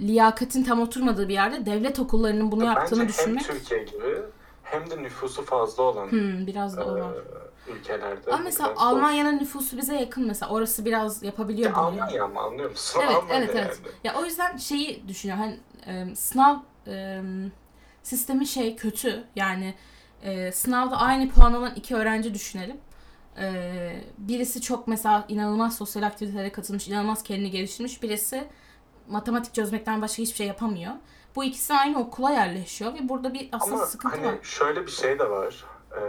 [0.00, 4.22] liyakatin tam oturmadığı bir yerde devlet okullarının bunu yaptığını Bence düşünmek hem Türkiye gibi
[4.62, 7.12] hem de nüfusu fazla olan hmm, biraz da e, var.
[7.68, 8.32] ülkelerde.
[8.32, 8.74] Ama mesela.
[8.76, 10.52] Almanya'nın nüfusu bize yakın mesela.
[10.52, 11.76] Orası biraz yapabiliyor Ya.
[11.76, 13.00] Almanya ama anlıyor musun?
[13.04, 13.80] Evet, Almanya evet, evet.
[13.84, 13.94] yani.
[14.04, 15.44] Ya o yüzden şeyi düşünüyorum.
[15.44, 15.58] Hani
[16.10, 16.56] e, sınav
[16.86, 17.22] e,
[18.02, 19.24] sistemi şey kötü.
[19.36, 19.74] Yani
[20.22, 22.76] e, sınavda aynı puan alan iki öğrenci düşünelim.
[23.38, 28.02] E, birisi çok mesela inanılmaz sosyal aktivitelere katılmış, inanılmaz kendini geliştirmiş.
[28.02, 28.48] Birisi
[29.08, 30.92] matematik çözmekten başka hiçbir şey yapamıyor.
[31.36, 34.34] Bu ikisi aynı okula yerleşiyor ve burada bir aslında Ama sıkıntı hani var.
[34.42, 35.64] şöyle bir şey de var.
[35.92, 36.00] Ee,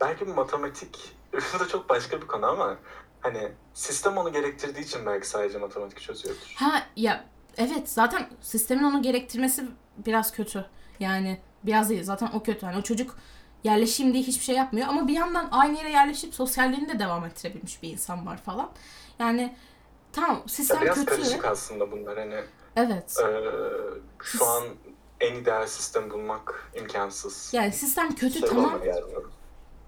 [0.00, 1.14] belki matematik
[1.54, 2.76] bu da çok başka bir konu ama
[3.20, 6.54] hani sistem onu gerektirdiği için belki sadece matematik çözüyordur.
[6.56, 7.24] Ha ya
[7.56, 9.64] evet zaten sistemin onu gerektirmesi
[10.06, 10.64] biraz kötü.
[11.00, 12.66] Yani biraz değil zaten o kötü.
[12.66, 13.16] Yani o çocuk
[13.64, 17.82] yerleşeyim diye hiçbir şey yapmıyor ama bir yandan aynı yere yerleşip sosyalliğini de devam ettirebilmiş
[17.82, 18.70] bir insan var falan.
[19.18, 19.56] Yani
[20.12, 21.06] tamam Ya sistem biraz kötü.
[21.10, 22.40] karışık aslında bunlar hani
[22.76, 23.16] Evet.
[23.22, 23.34] Ee,
[24.22, 24.62] şu an
[25.20, 27.50] en ideal sistem bulmak imkansız.
[27.54, 28.80] Yani sistem kötü Şey tamam.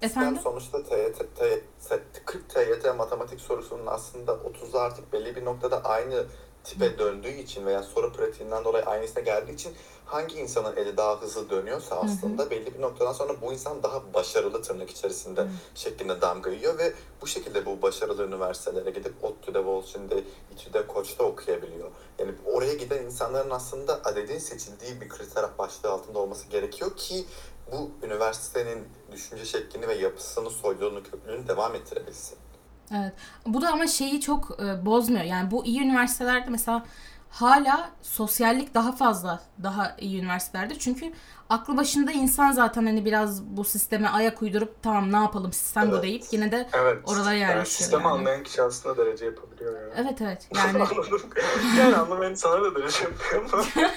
[0.03, 0.35] Efendim?
[0.35, 6.25] Sistem sonuçta TYT, TYT, 40 TYT matematik sorusunun aslında 30'u artık belli bir noktada aynı
[6.65, 11.51] tipe döndüğü için veya soru pratiğinden dolayı aynısına geldiği için hangi insanın eli daha hızlı
[11.51, 15.49] dönüyorsa aslında belli bir noktadan sonra bu insan daha başarılı tırnak içerisinde Hı.
[15.75, 16.93] şeklinde damga yiyor ve
[17.23, 21.91] bu şekilde bu başarılı üniversitelere gidip ODTÜ'de, Boğaziçi'nde, İTÜ'de, Koç'ta okuyabiliyor.
[22.19, 27.25] Yani oraya giden insanların aslında adedin seçildiği bir kriter başlığı altında olması gerekiyor ki
[27.73, 32.44] bu üniversitenin düşünce şeklini ve yapısını, soyluğunu, köklüğünü devam ettirebilsin.
[32.93, 33.13] Evet.
[33.47, 35.25] Bu da ama şeyi çok e, bozmuyor.
[35.25, 36.85] Yani bu iyi üniversitelerde mesela
[37.31, 40.79] hala sosyallik daha fazla daha iyi üniversitelerde.
[40.79, 41.13] Çünkü
[41.49, 45.95] aklı başında insan zaten hani biraz bu sisteme ayak uydurup tamam ne yapalım sistem bu
[45.95, 46.03] Evet.
[46.03, 46.99] deyip yine de Evet.
[47.07, 48.13] Oralara yani yerleşiyor sistemi yani.
[48.13, 49.95] anlayan kişi aslında derece yapabiliyor ya.
[49.97, 50.85] evet evet yani
[51.79, 53.63] yani anlamayan insanlar da derece yapıyor ama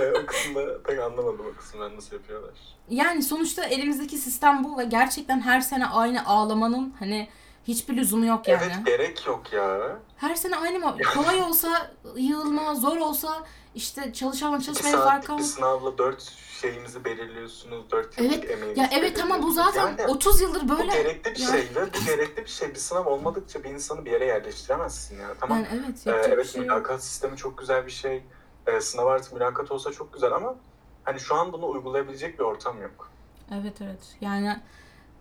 [0.00, 2.54] e, o kısımda pek anlamadım o kısımları nasıl yapıyorlar.
[2.90, 7.28] yani sonuçta elimizdeki sistem bu ve gerçekten her sene aynı ağlamanın hani
[7.68, 8.62] hiçbir lüzumu yok yani.
[8.64, 9.96] Evet gerek yok ya.
[10.16, 10.96] Her sene aynı mı?
[11.14, 13.44] Kolay olsa yığılma, zor olsa
[13.74, 15.50] işte çalışanla İki çalışmaya fark kalmaz.
[15.50, 16.22] sınavla dört
[16.60, 17.90] şeyimizi belirliyorsunuz.
[17.90, 18.50] Dört yıllık Evet.
[18.50, 20.92] emeğinizi Ya evet ama bu zaten Yani 30 yıldır bu böyle.
[21.02, 22.70] gerekli bir şey ve bu gerekli bir şey.
[22.70, 25.28] Bir sınav olmadıkça bir insanı bir yere yerleştiremezsin ya.
[25.40, 25.58] Tamam.
[25.58, 26.70] Yani evet Ee, evet şey yok.
[26.70, 28.22] mülakat sistemi çok güzel bir şey.
[28.66, 30.54] Ee, sınav artı mülakat olsa çok güzel ama
[31.04, 33.10] hani şu an bunu uygulayabilecek bir ortam yok.
[33.54, 34.16] Evet evet.
[34.20, 34.56] Yani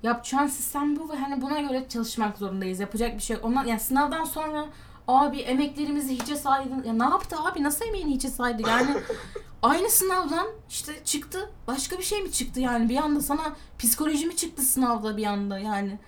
[0.03, 2.79] yapacağın sistem bu ve hani buna göre çalışmak zorundayız.
[2.79, 3.37] Yapacak bir şey.
[3.43, 4.65] Ondan, yani sınavdan sonra
[5.07, 6.69] abi emeklerimizi hiçe saydı.
[6.85, 7.63] Ya ne yaptı abi?
[7.63, 8.61] Nasıl emeğini hiçe saydı?
[8.67, 8.97] Yani
[9.61, 11.51] aynı sınavdan işte çıktı.
[11.67, 12.89] Başka bir şey mi çıktı yani?
[12.89, 15.99] Bir anda sana psikoloji mi çıktı sınavda bir anda yani?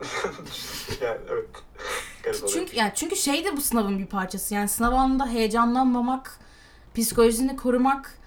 [1.02, 1.48] yani evet.
[2.22, 2.48] Garip.
[2.48, 4.54] Çünkü yani çünkü şey de bu sınavın bir parçası.
[4.54, 6.38] Yani sınav anında heyecanlanmamak,
[6.94, 8.18] psikolojini korumak,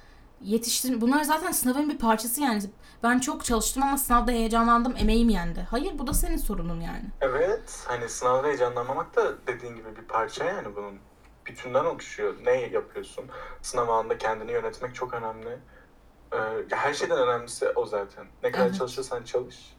[0.42, 2.62] yetiştir bunlar zaten sınavın bir parçası yani.
[3.04, 5.68] Ben çok çalıştım ama sınavda heyecanlandım, emeğim yendi.
[5.72, 7.04] Hayır bu da senin sorunun yani.
[7.22, 11.00] Evet, hani sınavda heyecanlanmamak da dediğin gibi bir parça yani bunun
[11.46, 12.36] bütünden oluşuyor.
[12.46, 13.26] Ne yapıyorsun?
[13.62, 15.60] Sınav anında kendini yönetmek çok önemli.
[16.34, 16.38] Ee,
[16.70, 18.26] her şeyden önemlisi o zaten.
[18.44, 18.78] Ne kadar Evet.
[18.78, 19.76] çalışırsan çalış.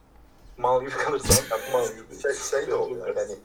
[0.57, 2.21] Mal gibi kalırsan mal gibi.
[2.21, 3.35] Şey, şey de oluyor yani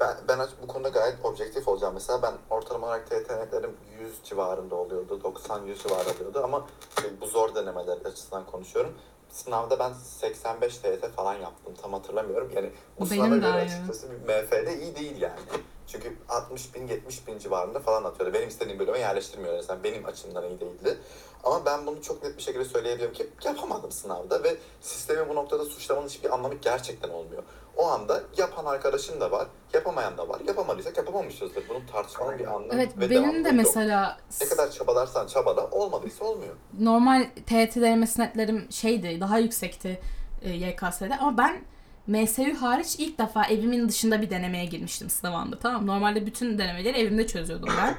[0.00, 1.94] ben, ben bu konuda gayet objektif olacağım.
[1.94, 5.20] Mesela ben ortalama olarak TYT netlerim 100 civarında oluyordu.
[5.24, 6.66] 90-100 civarında oluyordu ama
[7.00, 8.94] şey, bu zor denemeler açısından konuşuyorum.
[9.30, 11.74] Sınavda ben 85 TYT falan yaptım.
[11.82, 12.50] Tam hatırlamıyorum.
[12.54, 12.70] Yani
[13.00, 15.40] bu Benim sınava göre açıkçası bir MF'de iyi değil yani.
[15.86, 18.34] Çünkü 60 bin 70 bin civarında falan atıyordu.
[18.34, 19.64] Benim istediğim bölüme yerleştirmiyor.
[19.68, 20.98] Yani benim açımdan iyi değildi.
[21.44, 25.64] Ama ben bunu çok net bir şekilde söyleyebilirim ki yapamadım sınavda ve sistemi bu noktada
[25.64, 27.42] suçlamanın hiçbir anlamı gerçekten olmuyor.
[27.76, 30.40] O anda yapan arkadaşım da var, yapamayan da var.
[30.46, 31.68] Yapamadıysak yapamamışızdır.
[31.68, 33.56] Bunun tartışmanın bir anlamı Evet ve benim de yok.
[33.56, 36.54] mesela Ne kadar çabalarsan çabala olmadıysa olmuyor.
[36.80, 40.00] normal TYT denemesi netlerim şeydi, daha yüksekti
[40.42, 41.60] e, YKS'de ama ben
[42.06, 45.86] MSU hariç ilk defa evimin dışında bir denemeye girmiştim sınav anında tamam?
[45.86, 47.96] Normalde bütün denemeleri evimde çözüyordum ben.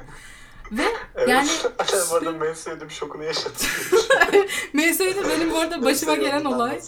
[0.78, 0.82] Ve
[1.14, 1.28] Evet.
[1.28, 1.48] yani
[2.10, 3.52] bu arada ben sevdiğim şokunu yaşadım.
[4.72, 6.80] MSU'da benim bu arada başıma gelen olay.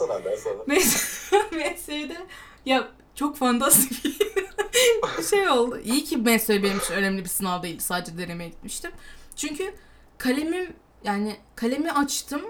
[1.53, 2.15] MSU'da
[2.65, 5.81] ya çok fantastik bir şey oldu.
[5.85, 7.83] İyi ki MSU benim için önemli bir sınav değildi.
[7.83, 8.91] Sadece denemeye gitmiştim.
[9.37, 9.75] Çünkü
[10.19, 10.73] kalemim
[11.05, 12.43] yani kalemi açtım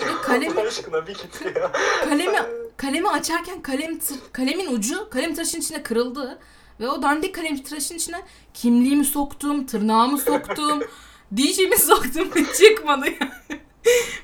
[0.00, 1.16] ve kalemi aşkına bir
[1.60, 1.72] ya.
[2.04, 2.38] kalemi
[2.76, 3.98] kalemi açarken kalem
[4.32, 6.38] kalemin ucu kalem tıraşın içine kırıldı
[6.80, 8.22] ve o dandik kalem tıraşın içine
[8.54, 10.82] kimliğimi soktum, tırnağımı soktum,
[11.36, 13.60] dişimi soktum ve çıkmadı yani.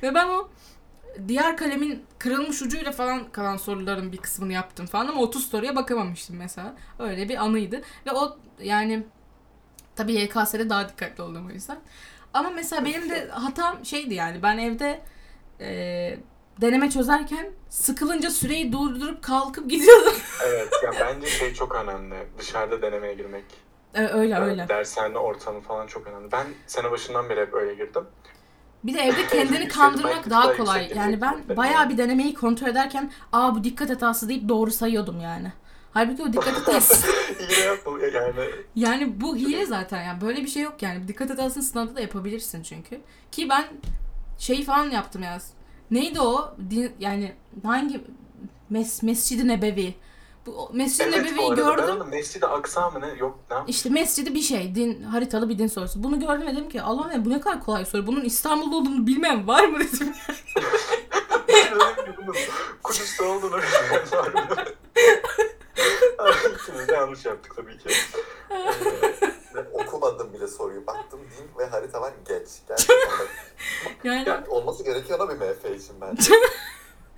[0.02, 0.48] ve ben o
[1.28, 6.36] diğer kalemin kırılmış ucuyla falan kalan soruların bir kısmını yaptım falan ama 30 soruya bakamamıştım
[6.36, 6.74] mesela.
[6.98, 9.06] Öyle bir anıydı ve o yani
[9.96, 11.78] tabii YKS'de daha dikkatli oldum o yüzden.
[12.34, 15.00] Ama mesela benim de hatam şeydi yani ben evde
[15.60, 16.18] e,
[16.60, 20.14] deneme çözerken sıkılınca süreyi durdurup kalkıp gidiyordum.
[20.46, 22.14] Evet ya bence şey çok önemli.
[22.38, 23.44] Dışarıda denemeye girmek.
[23.94, 24.68] Ee, öyle Evet, öyle.
[24.68, 26.32] Dershane ortamı falan çok önemli.
[26.32, 28.04] Ben sene başından beri hep öyle girdim.
[28.84, 30.92] Bir de evde kendini Yüksek kandırmak daha kolay.
[30.96, 31.56] Yani ben gelecek.
[31.56, 35.52] bayağı bir denemeyi kontrol ederken aa bu dikkat hatası deyip doğru sayıyordum yani.
[35.92, 37.06] Halbuki o dikkat hatası.
[37.66, 38.50] Yapma yani.
[38.76, 41.08] yani bu hile zaten yani böyle bir şey yok yani.
[41.08, 43.00] Dikkat hatasını sınavda da yapabilirsin çünkü.
[43.32, 43.64] Ki ben
[44.38, 45.38] şey falan yaptım ya.
[45.90, 46.56] Neydi o?
[46.70, 47.32] Din, yani
[47.64, 48.00] hangi
[48.70, 49.94] Mes Mescid-i Nebevi.
[50.72, 51.96] Mescid-i Evet Nebevi'yi gördüm.
[52.10, 53.18] Mescid-i Aksa mı ne?
[53.18, 53.56] Yok ne?
[53.66, 56.02] İşte mescidi bir şey, din haritalı bir din sorusu.
[56.02, 58.06] Bunu gördüm ve dedim ki Allah ne bu ne kadar kolay soru.
[58.06, 60.12] Bunun İstanbul'da olduğunu bilmeyen var mı dedim.
[62.82, 64.48] Kudüs'te olduğunu bilmiyorum.
[66.62, 67.88] İkimiz de yanlış yaptık tabii ki.
[69.54, 70.86] Ve okumadım bile soruyu.
[70.86, 72.48] Baktım din ve harita var geç.
[72.68, 72.96] Gerçekten.
[74.04, 76.32] Yani Yani olması gerekiyor da bir MF için bence.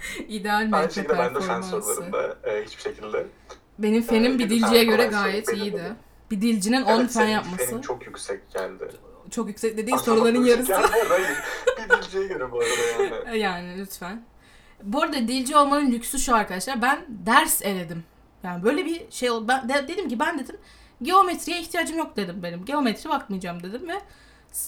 [0.28, 3.26] ideal Aynı şekilde ben de fen sorularında e, hiçbir şekilde.
[3.78, 5.94] Benim fenim Ee, bir dilciye göre gayet benim iyiydi.
[6.30, 7.66] Bir dilcinin 10 Evet, fen yapması.
[7.66, 8.88] fenin çok yüksek geldi.
[9.30, 10.74] Çok yüksek dediğin soruların yarısı.
[10.74, 11.26] Hayır.
[11.78, 13.38] Bir dilciye göre bu arada yani.
[13.42, 14.22] Yani lütfen.
[14.82, 16.82] Bu arada dilci olmanın lüksü şu arkadaşlar.
[16.82, 18.04] Ben ders eledim.
[18.42, 19.48] Yani böyle bir şey oldu.
[19.48, 20.56] Ben de- dedim ki ben dedim
[21.02, 22.64] geometriye ihtiyacım yok dedim benim.
[22.64, 23.94] Geometri bakmayacağım dedim ve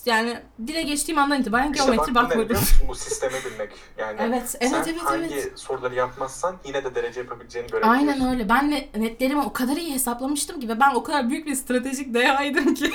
[0.07, 2.89] yani dile geçtiğim andan itibaren İşte geometri bak musun?
[2.89, 3.73] Bu sistemi bilmek.
[3.99, 5.59] Yani Evet, evet, sen evet, hangi evet.
[5.59, 8.09] soruları yapmazsan yine de derece yapabileceğini görebiliyorsun.
[8.09, 8.49] Aynen öyle.
[8.49, 12.15] Ben ne- netlerimi o kadar iyi hesaplamıştım ki ve ben o kadar büyük bir stratejik
[12.15, 12.91] dehaydım ki.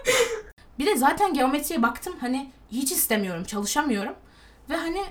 [0.78, 4.14] bir de zaten geometriye baktım hani hiç istemiyorum, çalışamıyorum.
[4.70, 5.04] Ve hani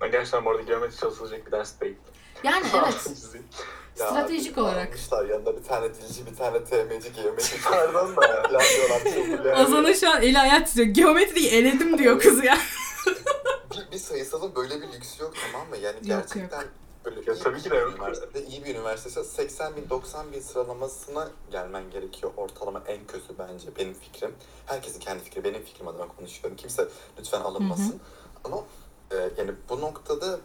[0.00, 1.96] Ben gerçekten bu arada geometri çalışılacak bir ders değil.
[2.44, 3.10] yani evet
[3.94, 4.88] stratejik abi, olarak.
[4.88, 7.56] Almışlar yanında bir tane dilci, bir tane TM'ci geometri.
[7.70, 8.42] Pardon da ya.
[8.42, 9.66] Falan diyorlar.
[9.66, 10.88] Ozan'a şu an eli ayağı titriyor.
[10.88, 12.58] Geometriyi eledim diyor kız ya.
[13.70, 15.76] bir, bir sayısalın böyle bir lüksü yok tamam mı?
[15.76, 16.64] Yani Yok, gerçekten
[17.04, 17.92] böyle Ya tabii ki de yok.
[17.96, 23.68] üniversitede, iyi bir üniversitede 80 bin 90 bin sıralamasına gelmen gerekiyor ortalama en kötü bence
[23.78, 24.34] benim fikrim.
[24.66, 26.56] Herkesin kendi fikri benim fikrim adına konuşuyorum.
[26.56, 26.88] Kimse
[27.18, 28.00] lütfen alınmasın.
[28.44, 28.64] Ama
[29.10, 30.38] e, yani bu noktada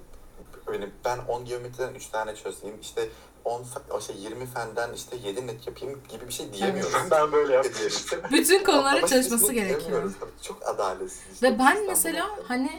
[0.73, 3.09] yani ben 10 geometriden 3 tane çözeyim işte
[3.45, 6.93] 10 fe- o şey 20 fenden işte 7 net yapayım gibi bir şey diyemiyoruz.
[7.11, 8.23] ben böyle yaptım işte.
[8.31, 10.13] Bütün konulara Ama çalışması gerekiyor.
[10.41, 11.33] Çok adaletsiz.
[11.33, 12.71] işte Ve ben bu mesela hani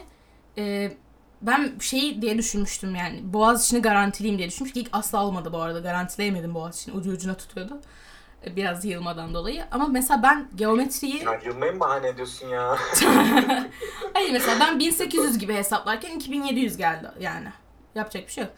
[0.57, 0.91] e,
[1.41, 4.81] ben şey diye düşünmüştüm yani Boğaziçi'ni garantileyim diye düşünmüştüm.
[4.81, 5.79] İlk asla olmadı bu arada.
[5.79, 6.95] Garantileyemedim Boğaziçi'ni.
[6.95, 7.77] Ucu ucuna tutuyordu.
[8.45, 9.65] Biraz yığılmadan dolayı.
[9.71, 11.23] Ama mesela ben geometriyi...
[11.23, 12.77] Ya yılmayı mı bahane ediyorsun ya?
[14.13, 17.47] Hayır mesela ben 1800 gibi hesaplarken 2700 geldi yani.
[17.95, 18.53] Yapacak bir şey yok.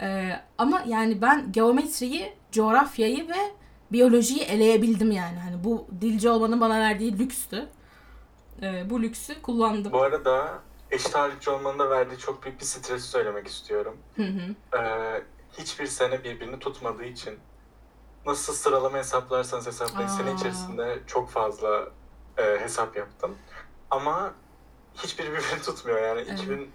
[0.00, 3.52] E, ama yani ben geometriyi, coğrafyayı ve
[3.92, 5.38] biyolojiyi eleyebildim yani.
[5.38, 7.66] Hani bu dilci olmanın bana verdiği lükstü.
[8.62, 9.92] E, bu lüksü kullandım.
[9.92, 10.58] bu arada
[10.90, 13.96] eşit ağırlıkçı olmanın da verdiği çok büyük bir stresi söylemek istiyorum.
[14.16, 14.78] Hı hı.
[14.78, 15.22] Ee,
[15.58, 17.38] hiçbir sene birbirini tutmadığı için
[18.26, 20.34] nasıl sıralama hesaplarsanız hesaplayın sene Aa.
[20.34, 21.88] içerisinde çok fazla
[22.38, 23.38] e, hesap yaptım.
[23.90, 24.34] Ama
[24.94, 26.20] hiçbir birbirini tutmuyor yani.
[26.28, 26.38] Evet.
[26.40, 26.70] 2000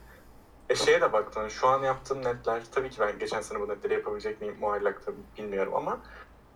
[0.69, 1.49] e, şeye de baktım.
[1.49, 5.17] Şu an yaptığım netler tabii ki ben geçen sene bu netleri yapabilecek miyim muallak tabii
[5.37, 5.99] bilmiyorum ama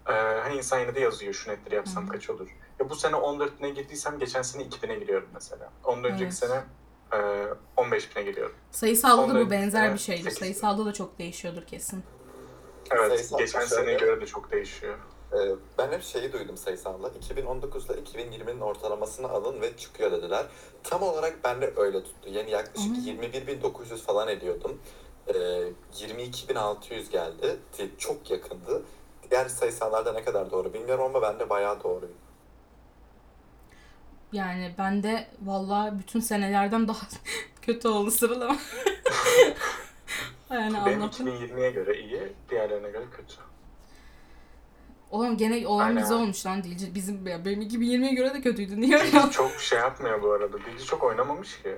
[0.08, 2.12] e, hani insan yine de yazıyor şu netleri yapsam Hı.
[2.12, 2.50] kaç olur.
[2.80, 5.72] Ya bu sene 14 bine girdiysem geçen sene 2000'e giriyorum mesela.
[5.84, 6.34] Ondan önceki Evet.
[6.34, 6.64] sene
[7.14, 8.56] e, 15 bine giriyorum.
[8.72, 10.32] Sayısalda da bu benzer bir şeydir.
[10.32, 12.04] Sayısalda da çok değişiyordur kesin.
[13.00, 14.98] Evet, Sayısal geçen şöyle- seneye göre de çok değişiyor.
[15.34, 15.38] Ee,
[15.78, 17.10] ben hep şeyi duydum sayısalla.
[17.10, 20.46] 2019 ile 2020'nin ortalamasını alın ve çıkıyor dediler.
[20.84, 22.30] Tam olarak ben de öyle tuttu.
[22.30, 24.82] Yani yaklaşık Ama- 21.900 falan ediyordum.
[25.28, 25.34] Ee,
[25.94, 27.58] 22.600 geldi.
[27.98, 28.82] Çok yakındı.
[29.32, 32.10] Diğer sayısallarda ne kadar doğru bilmiyorum ama bende bayağı doğru.
[34.32, 37.08] Yani ben de vallahi bütün senelerden daha
[37.62, 38.58] kötü oldu sıralama.
[40.56, 41.28] yani Benim anlattım.
[41.28, 43.34] 2020'ye göre iyi, diğerlerine göre kötü.
[45.12, 46.04] Oğlum gene olan Aynen.
[46.04, 46.96] bize olmuş lan dilci.
[46.96, 48.82] Bizim ya benim 2020'ye göre de kötüydü.
[48.82, 49.12] Niye öyle?
[49.12, 50.58] Dilci çok şey yapmıyor bu arada.
[50.58, 51.76] Dilci çok oynamamış ki.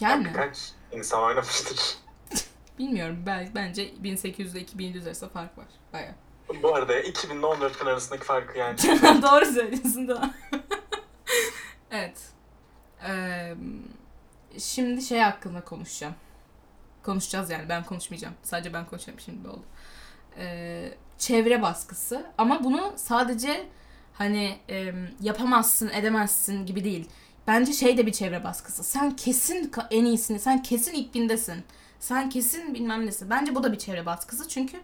[0.00, 1.96] Yani Birkaç insan oynamıştır.
[2.78, 3.22] bilmiyorum.
[3.26, 5.66] Ben, bence 1800 ile 2700 arasında fark var.
[5.92, 6.14] Baya.
[6.62, 8.78] Bu arada 2000 ile 14 gün arasındaki farkı yani.
[9.22, 10.34] Doğru söylüyorsun da.
[11.90, 12.18] evet.
[13.08, 13.54] Ee,
[14.58, 16.14] şimdi şey hakkında konuşacağım.
[17.02, 18.34] Konuşacağız yani ben konuşmayacağım.
[18.42, 19.64] Sadece ben konuşacağım şimdi oldu.
[20.38, 23.66] Ee, çevre baskısı ama bunu sadece
[24.12, 27.08] hani e, yapamazsın edemezsin gibi değil.
[27.46, 28.84] Bence şey de bir çevre baskısı.
[28.84, 31.64] Sen kesin en iyisini, sen kesin ilk bindesin.
[32.00, 33.30] Sen kesin bilmem nesin.
[33.30, 34.80] Bence bu da bir çevre baskısı çünkü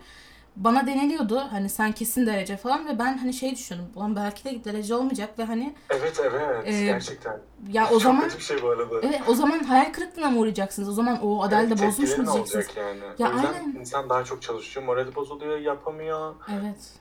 [0.65, 3.85] bana deniliyordu hani sen kesin derece falan ve ben hani şey düşündüm.
[3.95, 7.41] Ulan belki de derece olmayacak ve hani Evet evet Ee, gerçekten.
[7.73, 8.95] ya o Çok zaman kötü bir şey bu arada.
[9.03, 10.89] evet o zaman hayal kırıklığına mı uğrayacaksınız?
[10.89, 12.77] O zaman o Adel de Evet, bozmuş mu diyeceksiniz?
[12.77, 13.01] yani?
[13.19, 13.77] Ya o yüzden aynen.
[13.81, 16.35] insan daha çok çalışıyor, morali bozuluyor, yapamıyor.
[16.61, 16.93] Evet.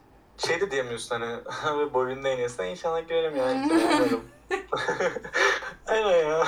[0.48, 3.72] Şey de diyemiyorsun hani boyun değnesin inşallah görürüm yani.
[5.88, 6.44] Aynen ya.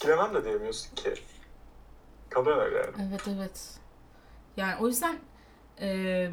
[0.00, 1.14] Giremem de diyemiyorsun ki.
[2.30, 3.08] Kalıyor öyle yani.
[3.08, 3.60] Evet evet.
[4.56, 5.16] Yani o yüzden
[5.80, 6.30] e,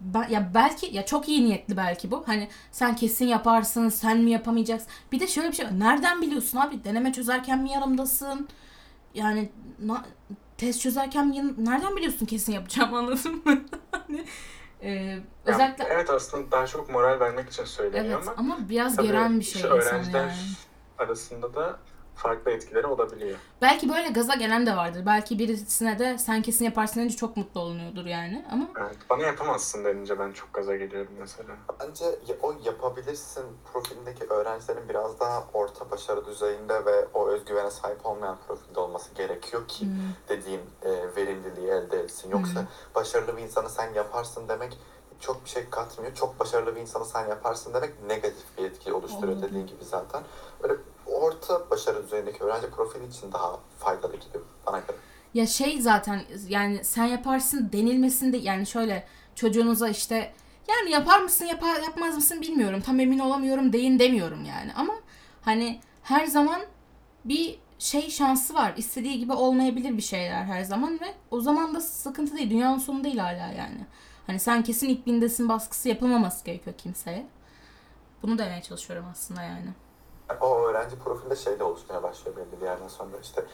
[0.00, 2.22] ben, ya belki ya çok iyi niyetli belki bu.
[2.28, 4.88] Hani sen kesin yaparsın, sen mi yapamayacaksın?
[5.12, 5.78] Bir de şöyle bir şey var.
[5.80, 6.84] Nereden biliyorsun abi?
[6.84, 8.48] Deneme çözerken mi yanımdasın?
[9.14, 10.06] Yani na-
[10.58, 13.64] test çözerken mi yanım- nereden biliyorsun kesin yapacağım anladın mı?
[13.90, 14.24] hani
[14.82, 19.06] e, özellikle evet aslında daha çok moral vermek için söyleniyor evet ama ama biraz tabii
[19.06, 20.32] geren bir şey öğrenciler yani.
[20.98, 21.78] arasında da
[22.16, 23.38] farklı etkileri olabiliyor.
[23.62, 25.02] Belki böyle gaza gelen de vardır.
[25.06, 28.44] Belki birisine de sen kesin yaparsın deyince çok mutlu olunuyordur yani.
[28.52, 31.48] Ama Evet, bana yapamazsın denince ben çok gaza geliyorum mesela.
[31.80, 32.04] Bence
[32.42, 38.80] o yapabilirsin profilindeki öğrencilerin biraz daha orta başarı düzeyinde ve o özgüvene sahip olmayan profilde
[38.80, 39.92] olması gerekiyor ki hmm,
[40.28, 42.30] dediğim e, verimliliği elde etsin.
[42.30, 42.66] Yoksa Hı.
[42.94, 44.78] başarılı bir insanı sen yaparsın demek
[45.20, 46.14] çok bir şey katmıyor.
[46.14, 49.48] Çok başarılı bir insanı sen yaparsın demek negatif bir etki oluşturuyor Anladım.
[49.48, 50.22] dediğin gibi zaten.
[50.62, 50.74] Böyle
[51.56, 54.96] orta başarı düzeyindeki öğrenci profili için daha faydalı gibi bana göre.
[55.34, 60.34] Ya şey zaten yani sen yaparsın denilmesinde yani şöyle çocuğunuza işte
[60.68, 64.94] yani yapar mısın yapar yapmaz mısın bilmiyorum tam emin olamıyorum deyin demiyorum yani ama
[65.42, 66.60] hani her zaman
[67.24, 71.80] bir şey şansı var istediği gibi olmayabilir bir şeyler her zaman ve o zaman da
[71.80, 73.86] sıkıntı değil dünyanın sonu değil hala yani
[74.26, 77.26] hani sen kesin ilk bindesin baskısı yapılmaması gerekiyor kimseye
[78.22, 79.85] bunu demeye çalışıyorum aslında yani.
[80.40, 83.44] O öğrenci profilinde şey de oluşmaya başlıyor belli bir yerden sonra işte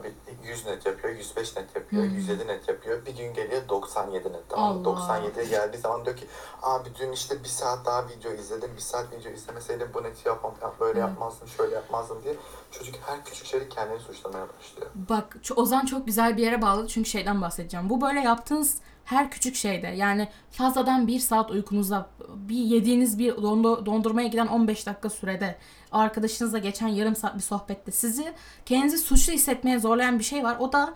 [0.00, 0.14] abi
[0.44, 2.14] 100 net yapıyor, 105 net yapıyor, Hmm.
[2.14, 3.06] 107 net yapıyor.
[3.06, 4.48] Bir gün geliyor 97 net.
[4.48, 4.64] Tamam.
[4.70, 4.78] Allah.
[4.78, 4.84] mı?
[4.84, 6.26] 97'ye geldiği zaman diyor ki
[6.62, 8.70] abi dün işte bir saat daha video izledim.
[8.76, 11.08] Bir saat video izlemeseydim bu neti yapmam, yap- böyle Hmm.
[11.08, 12.34] yapmazdım, şöyle yapmazdım diye.
[12.70, 14.90] Çocuk her küçük şeyi kendini suçlamaya başlıyor.
[14.94, 17.90] Bak Ozan çok güzel bir yere bağladı çünkü şeyden bahsedeceğim.
[17.90, 23.86] Bu böyle yaptığınız her küçük şeyde yani fazladan bir saat uykunuzda bir yediğiniz bir dondu-
[23.86, 25.58] dondurmaya giden 15 dakika sürede
[25.92, 28.34] arkadaşınızla geçen yarım saat bir sohbette sizi
[28.66, 30.56] kendinizi suçlu hissetmeye zorlayan bir şey var.
[30.60, 30.94] O da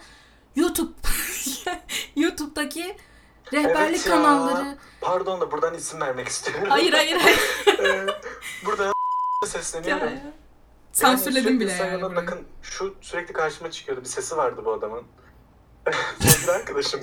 [0.57, 0.93] YouTube
[2.17, 2.97] YouTube'daki
[3.53, 4.13] rehberlik Evet ya.
[4.13, 4.77] kanalları.
[5.01, 6.67] Pardon da buradan isim vermek istiyorum.
[6.69, 7.39] Hayır hayır hayır.
[7.85, 8.07] Ee,
[8.67, 8.93] Buradan
[9.47, 10.07] sesleniyorum.
[10.09, 10.21] Ya,
[10.93, 12.03] Sansürledim sürekli bile yani.
[12.03, 12.17] Burayı.
[12.17, 14.01] bakın şu sürekli karşıma çıkıyordu.
[14.01, 15.03] Bir sesi vardı bu adamın.
[16.20, 17.01] Sevgili arkadaşım.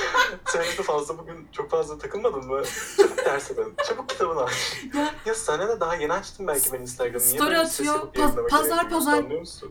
[0.46, 2.62] Sen fazla bugün çok fazla takılmadın mı?
[2.96, 3.74] Çabuk derse dön.
[3.88, 4.76] Çabuk kitabını aç.
[4.94, 7.20] Ya Ya sana ne daha yeni açtım belki ben Instagram'ı.
[7.20, 9.24] Story atıyor, yayınlama pazar pazar-?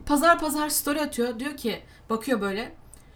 [0.06, 1.40] Pazar pazar story atıyor.
[1.40, 2.76] Diyor ki bakıyor böyle.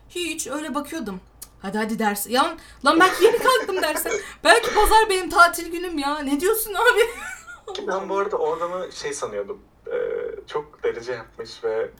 [0.10, 1.22] Hiç öyle bakıyordum.
[1.62, 2.28] Hadi hadi ders.
[2.28, 4.12] Ya lan belki yeni kalktım derse.
[4.44, 6.20] Belki pazar benim tatil günüm ya.
[6.20, 7.02] Ne diyorsun abi?
[7.74, 9.60] Ki ben bu arada o adamı şey sanıyordum.
[9.88, 9.96] e,
[10.48, 11.92] çok derece yapmış ve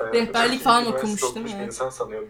[0.00, 1.60] e, Rehberlik falan okumuş, değil mi?
[1.60, 2.28] bir insan sanıyordum.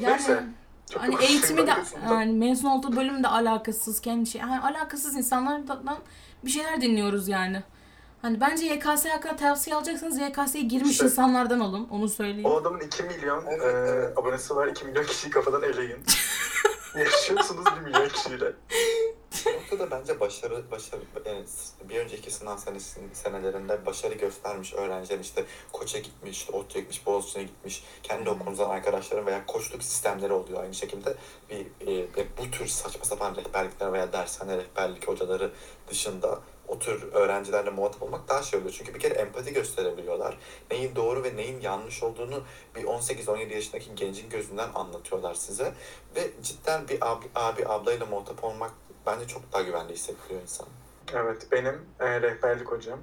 [0.00, 0.44] Yani Neyse.
[0.92, 1.74] Çok hani eğitimi de
[2.10, 4.40] yani mezun olduğu bölüm de alakasız kendi şey.
[4.40, 5.98] Yani alakasız insanlardan
[6.44, 7.62] bir şeyler dinliyoruz yani.
[8.22, 11.88] Hani bence YKS hakkında tavsiye alacaksanız YKS'ye girmiş İşte- insanlardan olun.
[11.90, 12.44] Onu söyleyeyim.
[12.50, 14.18] O adamın 2 milyon Evet, e, evet.
[14.18, 14.66] abonesi var.
[14.66, 15.98] 2 milyon kişiyi kafadan eleyin.
[16.98, 18.52] Yaşıyorsunuz 1 milyon kişiyle.
[19.78, 21.44] Bu noktada bence başarı, başarı yani
[21.88, 27.42] bir önceki sınav senesinin senelerinde başarı göstermiş öğrenciler işte koça gitmiş, işte ODTÜ'ye gitmiş, Boğaziçi'ne
[27.42, 31.14] gitmiş, kendi okulundan arkadaşlarım veya koçluk sistemleri oluyor aynı şekilde.
[31.50, 35.52] Bir, e, bir- bu tür saçma sapan rehberlikler veya dershane rehberlik hocaları
[35.90, 38.74] dışında o tür öğrencilerle muhatap olmak daha şey oluyor.
[38.78, 40.38] Çünkü bir kere empati gösterebiliyorlar.
[40.70, 42.42] Neyin doğru ve neyin yanlış olduğunu
[42.76, 45.74] bir 18-17 yaşındaki gencin gözünden anlatıyorlar size.
[46.16, 48.72] Ve cidden bir abi, abi ablayla muhatap olmak
[49.08, 50.66] bence çok daha güvenli hissettiriyor insan.
[51.14, 52.98] Evet benim e, rehberlik hocam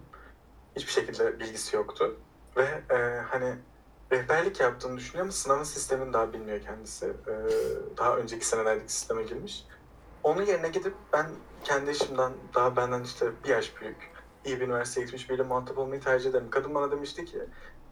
[0.75, 2.15] hiçbir şekilde bilgisi yoktu.
[2.57, 3.55] Ve e, hani
[4.11, 7.05] rehberlik yaptığını düşünüyor ama sınavın sistemini daha bilmiyor kendisi.
[7.05, 7.33] E,
[7.97, 9.65] daha önceki senelerdeki sisteme girmiş.
[10.23, 11.29] Onun yerine gidip ben
[11.63, 14.11] kendi işimden daha benden işte bir yaş büyük
[14.45, 16.49] iyi bir üniversiteye gitmiş biriyle muhatap olmayı tercih ederim.
[16.49, 17.39] Kadın bana demişti ki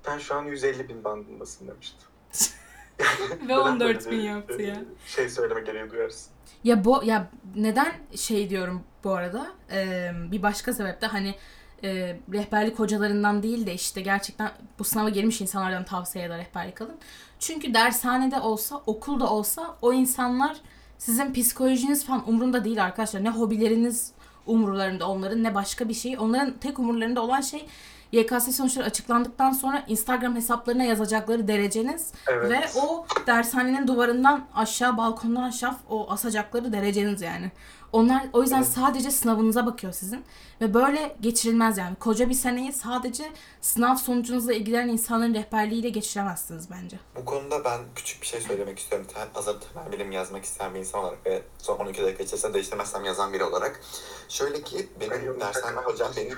[0.06, 2.06] sen şu an 150 bin bandındasın demişti.
[3.00, 4.82] Ve Neden 14 böyle bin yaptı e, ya.
[5.08, 6.32] Şey söyleme gereği duyarsın.
[6.64, 11.36] Ya bu ya neden şey diyorum bu arada Ee, bir başka sebepte hani
[11.84, 16.98] e, rehberlik hocalarından değil de işte gerçekten bu sınava girmiş insanlardan tavsiye eder rehberlik alın.
[17.40, 20.58] Çünkü dershanede olsa okulda olsa o insanlar
[20.98, 23.24] sizin psikolojiniz falan umrunda değil arkadaşlar.
[23.24, 24.12] Ne hobileriniz
[24.46, 26.18] umurlarında onların ne başka bir şey.
[26.20, 27.66] Onların tek umurlarında olan şey
[28.14, 32.52] YKS sonuçları açıklandıktan sonra Instagram hesaplarına yazacakları dereceniz Evet.
[32.52, 37.52] ve o dershanenin duvarından aşağı, balkondan aşağı o asacakları dereceniz yani.
[37.92, 38.68] Onlar o yüzden Evet.
[38.68, 40.26] sadece sınavınıza bakıyor sizin.
[40.62, 41.96] Ve böyle geçirilmez yani.
[41.96, 47.00] Koca bir seneyi sadece sınav sonucunuzla ilgilenen insanların rehberliğiyle geçiremezsiniz bence.
[47.16, 49.08] Bu konuda ben küçük bir şey söylemek istiyorum.
[49.14, 53.06] Tem, hazır temel bilim yazmak isteyen bir insan olarak ve son 12 dakika içerisinde değiştirmezsem
[53.06, 53.82] yazan biri olarak.
[54.30, 56.34] Şöyle ki Ben benim dershane hocam beni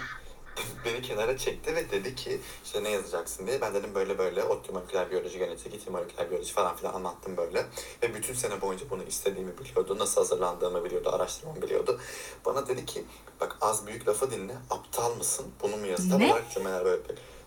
[0.86, 3.62] beni kenara çekti ve dedi ki işte ne yazacaksın diye.
[3.62, 7.66] Ben dedim böyle böyle ODTÜ moleküler biyoloji, genetik, İTÜ moleküler biyoloji falan filan anlattım böyle.
[8.04, 10.00] Ve bütün sene boyunca bunu istediğimi biliyordu.
[10.00, 12.00] Nasıl hazırlandığımı biliyordu, araştırmamı biliyordu.
[12.46, 13.06] Bana dedi ki
[13.42, 14.54] bak az büyük lafı dinle.
[14.70, 15.46] Aptal mısın?
[15.64, 16.10] Bunu mu yaz?
[16.10, 16.32] Tam Ne?
[16.32, 17.02] olarak cümleler böyle.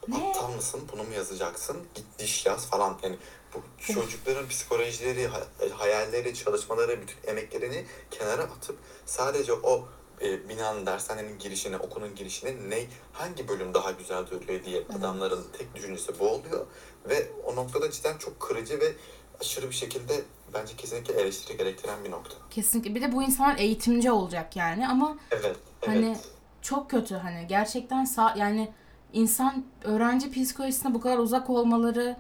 [0.09, 0.17] Ne?
[0.29, 0.81] Aptal mısın?
[0.93, 1.77] Bunu mu yazacaksın?
[1.95, 2.99] Git diş yaz falan.
[3.03, 3.17] Yani
[3.55, 9.89] bu çocukların psikolojileri, hay- hayalleri, çalışmaları, bütün emeklerini kenara atıp sadece o
[10.23, 15.75] e, binanın, dershanenin girişine, okulun girişine ne, hangi bölüm daha güzel duruyor diye adamların tek
[15.75, 16.67] düşüncesi bu oluyor.
[17.09, 18.93] Ve o noktada cidden çok kırıcı ve
[19.41, 20.23] aşırı bir şekilde
[20.55, 22.35] bence kesinlikle eleştiri gerektiren bir nokta.
[22.51, 22.95] Kesinlikle.
[22.95, 25.57] Bir de bu insanlar eğitimci olacak yani ama Evet, evet.
[25.87, 26.17] Hani
[26.63, 28.73] çok kötü hani gerçekten sağ yani
[29.13, 32.17] insan öğrenci psikolojisine bu kadar uzak olmaları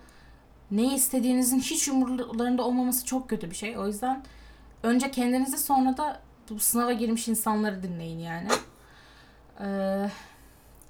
[0.70, 3.78] ne istediğinizin hiç umurlarında olmaması çok kötü bir şey.
[3.78, 4.24] O yüzden
[4.82, 6.20] önce kendinizi sonra da
[6.54, 8.48] bu sınava girmiş insanları dinleyin yani.
[9.60, 10.10] Ee,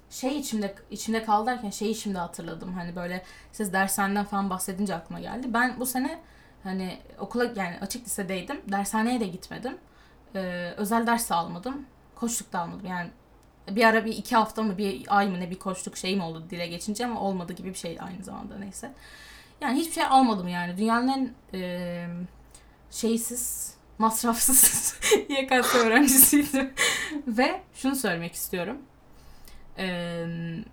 [0.09, 2.73] şey içimde içimde kaldı derken şeyi şimdi hatırladım.
[2.73, 5.53] Hani böyle siz dershaneden falan bahsedince aklıma geldi.
[5.53, 6.19] Ben bu sene
[6.63, 8.61] hani okula yani açık lisedeydim.
[8.71, 9.77] Dershaneye de gitmedim.
[10.35, 11.85] Ee, özel ders de almadım.
[12.15, 12.85] Koçluk da almadım.
[12.85, 13.09] Yani
[13.69, 16.67] bir ara bir iki hafta mı bir ay mı ne bir koçluk şeyim oldu dile
[16.67, 18.91] geçince ama olmadı gibi bir şey aynı zamanda neyse.
[19.61, 20.77] Yani hiçbir şey almadım yani.
[20.77, 22.07] Dünyanın en e,
[22.91, 24.95] şeysiz, masrafsız
[25.29, 26.73] YKS öğrencisiydim.
[27.27, 28.77] Ve şunu söylemek istiyorum.
[29.77, 30.63] Eee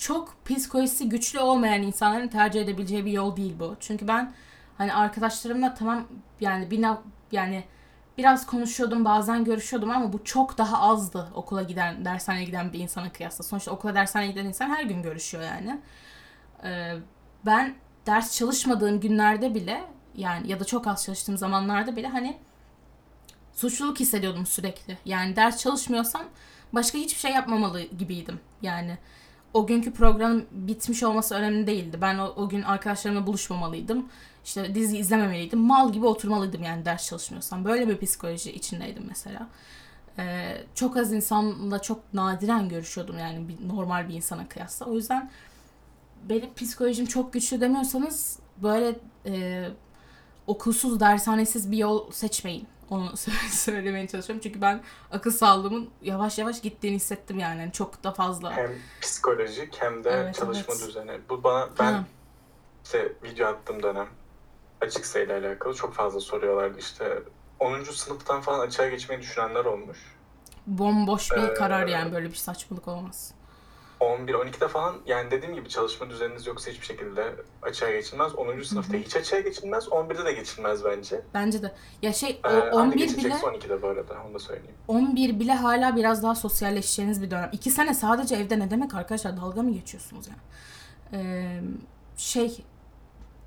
[0.00, 3.76] çok psikolojisi güçlü olmayan insanların tercih edebileceği bir yol değil bu.
[3.80, 4.32] Çünkü ben
[4.78, 6.06] hani arkadaşlarımla tamam
[6.40, 6.86] yani bir
[7.32, 7.64] yani
[8.18, 13.12] biraz konuşuyordum bazen görüşüyordum ama bu çok daha azdı okula giden dershaneye giden bir insana
[13.12, 13.44] kıyasla.
[13.44, 15.80] Sonuçta okula dershaneye giden insan her gün görüşüyor yani.
[16.64, 16.94] Ee,
[17.46, 17.74] ben
[18.06, 22.38] ders çalışmadığım günlerde bile yani ya da çok az çalıştığım zamanlarda bile hani
[23.52, 24.98] suçluluk hissediyordum sürekli.
[25.04, 26.22] Yani ders çalışmıyorsam
[26.72, 28.40] başka hiçbir şey yapmamalı gibiydim.
[28.62, 28.98] Yani
[29.54, 31.98] o günkü programın bitmiş olması önemli değildi.
[32.00, 34.08] Ben o, o gün arkadaşlarımla buluşmamalıydım.
[34.44, 35.58] İşte dizi izlememeliydim.
[35.58, 37.64] Mal gibi oturmalıydım yani ders çalışmıyorsam.
[37.64, 39.48] Böyle bir psikoloji içindeydim mesela.
[40.18, 44.86] Ee, çok az insanla çok nadiren görüşüyordum yani bir, normal bir insana kıyasla.
[44.86, 45.30] O yüzden
[46.28, 48.96] benim psikolojim çok güçlü demiyorsanız böyle
[49.26, 49.64] e,
[50.54, 52.66] okulsuz, dershanesiz bir yol seçmeyin.
[52.90, 54.40] Onu sö- söylemeye çalışıyorum.
[54.42, 54.82] Çünkü ben
[55.12, 57.60] akıl sağlığımın yavaş yavaş gittiğini hissettim yani.
[57.60, 58.52] Yani çok da fazla.
[58.56, 58.70] Hem
[59.00, 60.88] psikolojik hem de Evet, çalışma evet.
[60.88, 61.20] düzeni.
[61.28, 62.04] Bu bana ben Ha.
[62.84, 64.08] işte video attığım dönem
[64.80, 66.78] açık sayıyla alakalı çok fazla soruyorlardı.
[66.78, 67.18] İşte
[67.58, 67.82] 10.
[67.84, 69.98] sınıftan falan açığa geçmeyi düşünenler olmuş.
[70.66, 73.34] Bomboş bir Ee, karar yani böyle bir saçmalık olmaz.
[74.00, 78.34] 11, 12'de falan yani dediğim gibi çalışma düzeniniz yoksa hiçbir şekilde açığa geçilmez.
[78.34, 78.62] 10.
[78.62, 79.84] sınıfta hiç açığa geçilmez.
[79.84, 81.20] 11'de de geçilmez bence.
[81.34, 81.72] Bence de.
[82.02, 84.74] Ya şey o Ee, anne 11 bile geçecekse 12'de bu arada onu da söyleyeyim.
[84.88, 87.50] 11 bile hala biraz daha sosyalleşeceğiniz bir dönem.
[87.52, 89.36] 2 sene sadece evde ne demek arkadaşlar?
[89.36, 90.40] Dalga mı geçiyorsunuz yani?
[91.12, 91.60] Ee,
[92.16, 92.64] şey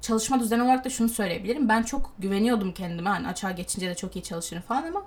[0.02, 1.70] çalışma düzeni olarak da şunu söyleyebilirim.
[1.70, 3.10] Ben çok güveniyordum kendime.
[3.10, 5.06] Hani açığa geçince de çok iyi çalışırım falan ama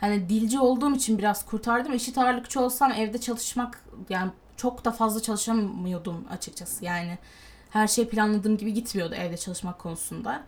[0.00, 1.92] hani dilci olduğum için biraz kurtardım.
[1.92, 6.84] Eşit ağırlıkçı olsam evde çalışmak yani çok da fazla çalışamıyordum açıkçası.
[6.84, 7.18] Yani
[7.70, 10.42] her şey planladığım gibi gitmiyordu evde çalışmak konusunda.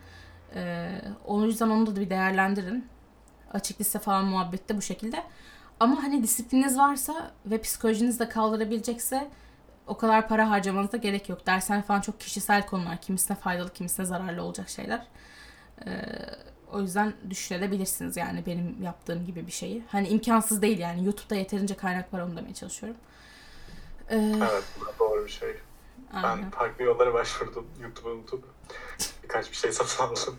[0.55, 2.87] Ee, o yüzden onu da bir değerlendirin.
[3.53, 5.23] Açık lise falan muhabbette bu şekilde.
[5.81, 9.29] Ama hani disiplininiz varsa ve psikolojiniz de kaldırabilecekse
[9.87, 11.47] o kadar para harcamanıza gerek yok.
[11.47, 13.01] Dershane falan çok kişisel konular.
[13.01, 15.07] Kimisine faydalı, kimisine zararlı olacak şeyler.
[15.87, 15.91] Ee,
[16.73, 19.85] o yüzden düşürebilirsiniz yani benim yaptığım gibi bir şeyi.
[19.89, 21.05] Hani imkansız değil yani.
[21.05, 23.01] YouTube'da yeterince kaynak var onu demeye çalışıyorum.
[24.11, 25.57] Ee, Evet bu da doğru bir şey.
[26.15, 26.51] Ben aynen.
[26.51, 27.67] farklı yollara başvurdum.
[27.83, 28.45] YouTube'u unutup
[29.23, 30.37] birkaç bir şey satın aldım.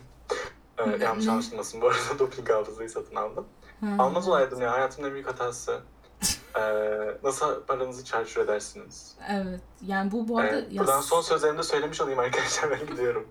[0.77, 3.45] Ee, yanlış anlaşılmasın bu arada doping hafızayı satın aldım.
[3.81, 3.87] Ha.
[3.99, 5.81] Almaz olaydım ya hayatımın en büyük hatası.
[6.59, 9.15] Ee, nasıl paranızı çarçur edersiniz?
[9.29, 9.61] Evet.
[9.81, 13.27] Yani bu bu arada Ee, buradan son sözlerimi de söylemiş olayım arkadaşlar ben gidiyorum.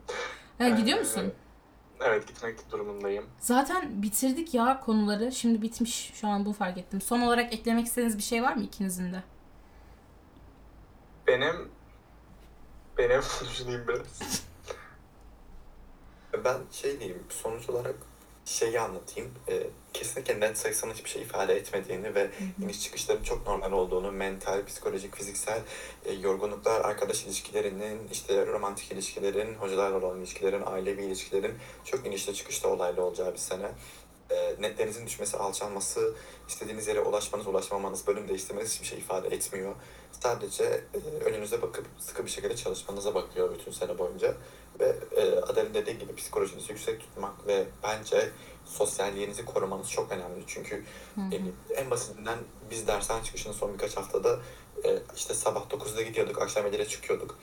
[0.59, 1.33] Ha, gidiyor Ee, musun?
[2.01, 3.25] Evet gitmek durumundayım.
[3.41, 5.33] Zaten bitirdik ya konuları.
[5.33, 6.11] Şimdi bitmiş.
[6.15, 7.01] Şu an bunu fark ettim.
[7.01, 9.23] Son olarak eklemek istediğiniz bir şey var mı ikinizin de?
[11.31, 11.69] Benim
[12.99, 14.43] benim düşüneyim biraz.
[16.45, 17.95] Ben şey diyeyim, sonuç olarak
[18.45, 19.31] şeyi anlatayım.
[19.49, 22.31] E, kesinlikle net sayısının hiçbir şey ifade etmediğini ve
[22.63, 25.61] iniş çıkışların çok normal olduğunu, mental, psikolojik, fiziksel
[26.05, 31.55] e, yorgunluklar, arkadaş ilişkilerinin, işte romantik ilişkilerin, hocalarla olan ilişkilerin, ailevi ilişkilerin
[31.85, 33.71] çok inişte çıkışta olaylı olacağı bir sene.
[34.31, 36.15] E, netlerinizin düşmesi, alçalması,
[36.49, 39.75] istediğiniz yere ulaşmanız, ulaşmamanız, bölüm değiştirmeniz hiçbir şey ifade etmiyor.
[40.21, 44.35] Sadece e, önünüze bakıp sıkı bir şekilde çalışmanıza bakıyor bütün sene boyunca.
[44.81, 48.31] Ve e, Adel'in dediği gibi psikolojinizi yüksek tutmak ve bence
[48.65, 50.45] sosyalliğinizi korumanız çok önemli.
[50.47, 50.85] Çünkü
[51.33, 51.41] e,
[51.75, 52.39] en basitinden
[52.71, 54.39] biz dersten çıkışının son birkaç haftada
[54.85, 57.39] e, işte sabah 9'da gidiyorduk, akşam 7'de çıkıyorduk.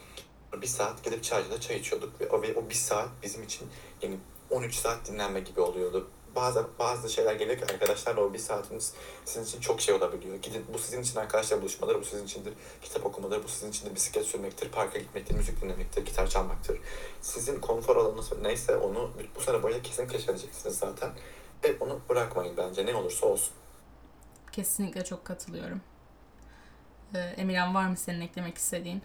[0.61, 3.67] Bir saat gidip çaycıda çay içiyorduk ve o, ve o bir saat bizim için
[4.01, 4.17] yani
[4.49, 6.07] 13 saat dinlenme gibi oluyordu
[6.37, 8.93] bazı bazı şeyler geliyor ki arkadaşlarla o bir saatiniz
[9.25, 10.35] sizin için çok şey olabiliyor.
[10.35, 14.25] Gidin, bu sizin için arkadaşlar buluşmaları, bu sizin içindir kitap okumaları, bu sizin içindir bisiklet
[14.25, 16.79] sürmektir, parka gitmektir, müzik dinlemektir, gitar çalmaktır.
[17.21, 21.09] Sizin konfor alanınız neyse onu bu sene boyunca kesin keşfedeceksiniz zaten.
[21.63, 23.53] Ve onu bırakmayın bence ne olursa olsun.
[24.51, 25.81] Kesinlikle çok katılıyorum.
[27.15, 29.01] Ee, Emirhan var mı senin eklemek istediğin?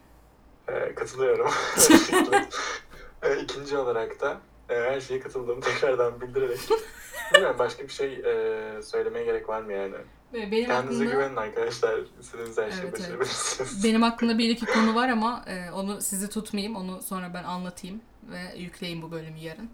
[0.68, 1.50] Ee, katılıyorum.
[3.22, 4.40] ee, ikinci olarak da
[4.74, 6.58] her şeye katıldığımı tekrardan bildirerek
[7.34, 9.94] Bilmiyorum başka bir şey e, söylemeye gerek var mı yani?
[10.34, 11.04] Benim Kendinize aklımda...
[11.04, 12.00] güvenin arkadaşlar.
[12.20, 13.00] İstediğiniz her şeyi Evet, evet.
[13.00, 13.84] başarabilirsiniz.
[13.84, 16.76] Benim aklımda bir iki konu var ama e, onu sizi tutmayayım.
[16.76, 18.00] Onu sonra ben anlatayım
[18.30, 19.70] ve yükleyeyim bu bölümü yarın.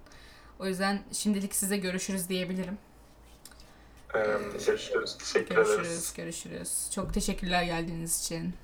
[0.61, 2.78] O yüzden şimdilik size görüşürüz diyebilirim.
[4.14, 4.18] Ee,
[4.66, 5.18] görüşürüz.
[5.18, 6.12] Teşekkür Görüşürüz, ederiz.
[6.16, 6.90] görüşürüz.
[6.94, 8.55] Çok teşekkürler geldiğiniz için.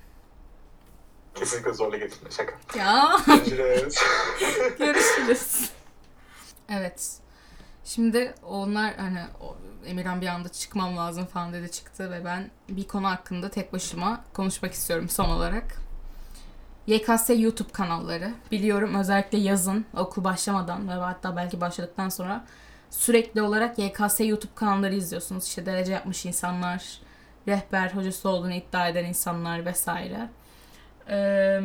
[1.35, 2.53] Kesinlikle zorla getirme şaka.
[2.79, 3.95] Ya Görüşürüz.
[4.79, 5.69] görüşürüz.
[6.69, 7.19] Evet.
[7.83, 9.19] Şimdi onlar hani
[9.85, 14.23] Emirhan bir anda çıkmam lazım falan dedi çıktı ve ben bir konu hakkında tek başıma
[14.33, 15.77] konuşmak istiyorum son olarak.
[16.87, 18.33] YKS YouTube kanalları.
[18.51, 22.45] Biliyorum özellikle yazın okul başlamadan ve hatta belki başladıktan sonra
[22.89, 25.47] sürekli olarak YKS YouTube kanalları izliyorsunuz.
[25.47, 26.99] İşte derece yapmış insanlar,
[27.47, 30.29] rehber hocası olduğunu iddia eden insanlar vesaire.
[31.09, 31.61] Ee,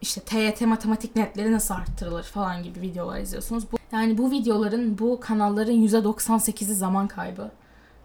[0.00, 3.72] işte TYT matematik netleri nasıl arttırılır falan gibi videolar izliyorsunuz.
[3.72, 7.50] Bu, yani bu videoların, bu kanalların %98'i zaman kaybı.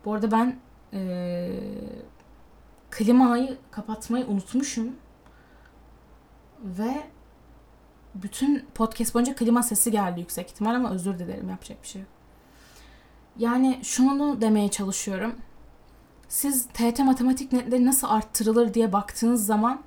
[0.06, 0.60] Bu arada ben
[0.96, 1.52] ee,
[2.92, 4.96] klimayı kapatmayı unutmuşum.
[6.64, 7.04] Ve
[8.16, 12.12] bütün podcast boyunca klima sesi geldi yüksek ihtimal ama özür dilerim yapacak bir şey yok.
[13.38, 15.36] Yani şunu demeye çalışıyorum.
[16.28, 19.82] Siz TYT matematik netleri nasıl arttırılır diye baktığınız zaman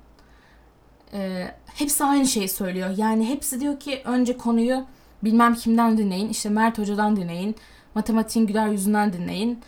[1.13, 2.89] e, hepsi aynı şeyi söylüyor.
[2.97, 4.85] Yani hepsi diyor ki önce konuyu
[5.23, 6.29] bilmem kimden dinleyin.
[6.29, 7.55] işte Mert Hoca'dan dinleyin.
[7.95, 9.59] Matematiğin güler yüzünden dinleyin.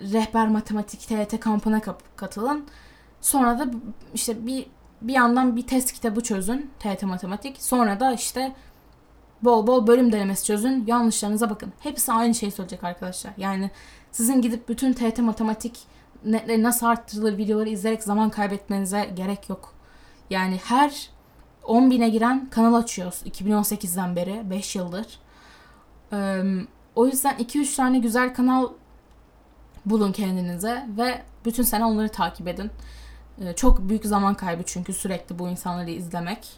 [0.00, 1.80] Rehber matematik TYT kampına
[2.16, 2.64] katılın.
[3.20, 3.66] Sonra da
[4.14, 4.66] işte bir
[5.02, 6.70] bir yandan bir test kitabı çözün.
[6.78, 7.62] TYT matematik.
[7.62, 8.52] Sonra da işte
[9.42, 10.84] bol bol bölüm denemesi çözün.
[10.86, 11.72] Yanlışlarınıza bakın.
[11.80, 13.32] Hepsi aynı şeyi söyleyecek arkadaşlar.
[13.36, 13.70] Yani
[14.12, 15.78] sizin gidip bütün TYT matematik
[16.24, 19.73] netleri nasıl arttırılır videoları izleyerek zaman kaybetmenize gerek yok.
[20.34, 21.10] Yani her
[21.64, 25.06] 10 bine giren kanal açıyoruz 2018'den beri 5 yıldır.
[26.94, 28.68] O yüzden 2-3 tane güzel kanal
[29.86, 32.70] bulun kendinize ve bütün sene onları takip edin.
[33.56, 36.48] Çok büyük zaman kaybı çünkü sürekli bu insanları izlemek.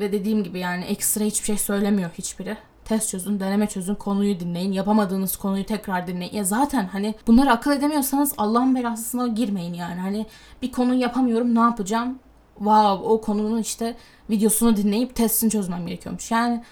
[0.00, 2.56] Ve dediğim gibi yani ekstra hiçbir şey söylemiyor hiçbiri.
[2.84, 4.72] Test çözün, deneme çözün, konuyu dinleyin.
[4.72, 6.34] Yapamadığınız konuyu tekrar dinleyin.
[6.34, 10.00] Ya zaten hani bunları akıl edemiyorsanız Allah'ın belasına girmeyin yani.
[10.00, 10.26] Hani
[10.62, 12.18] bir konuyu yapamıyorum ne yapacağım?
[12.58, 13.96] Wow o konunun işte
[14.30, 16.30] videosunu dinleyip testini çözmem gerekiyormuş.
[16.30, 16.64] Yani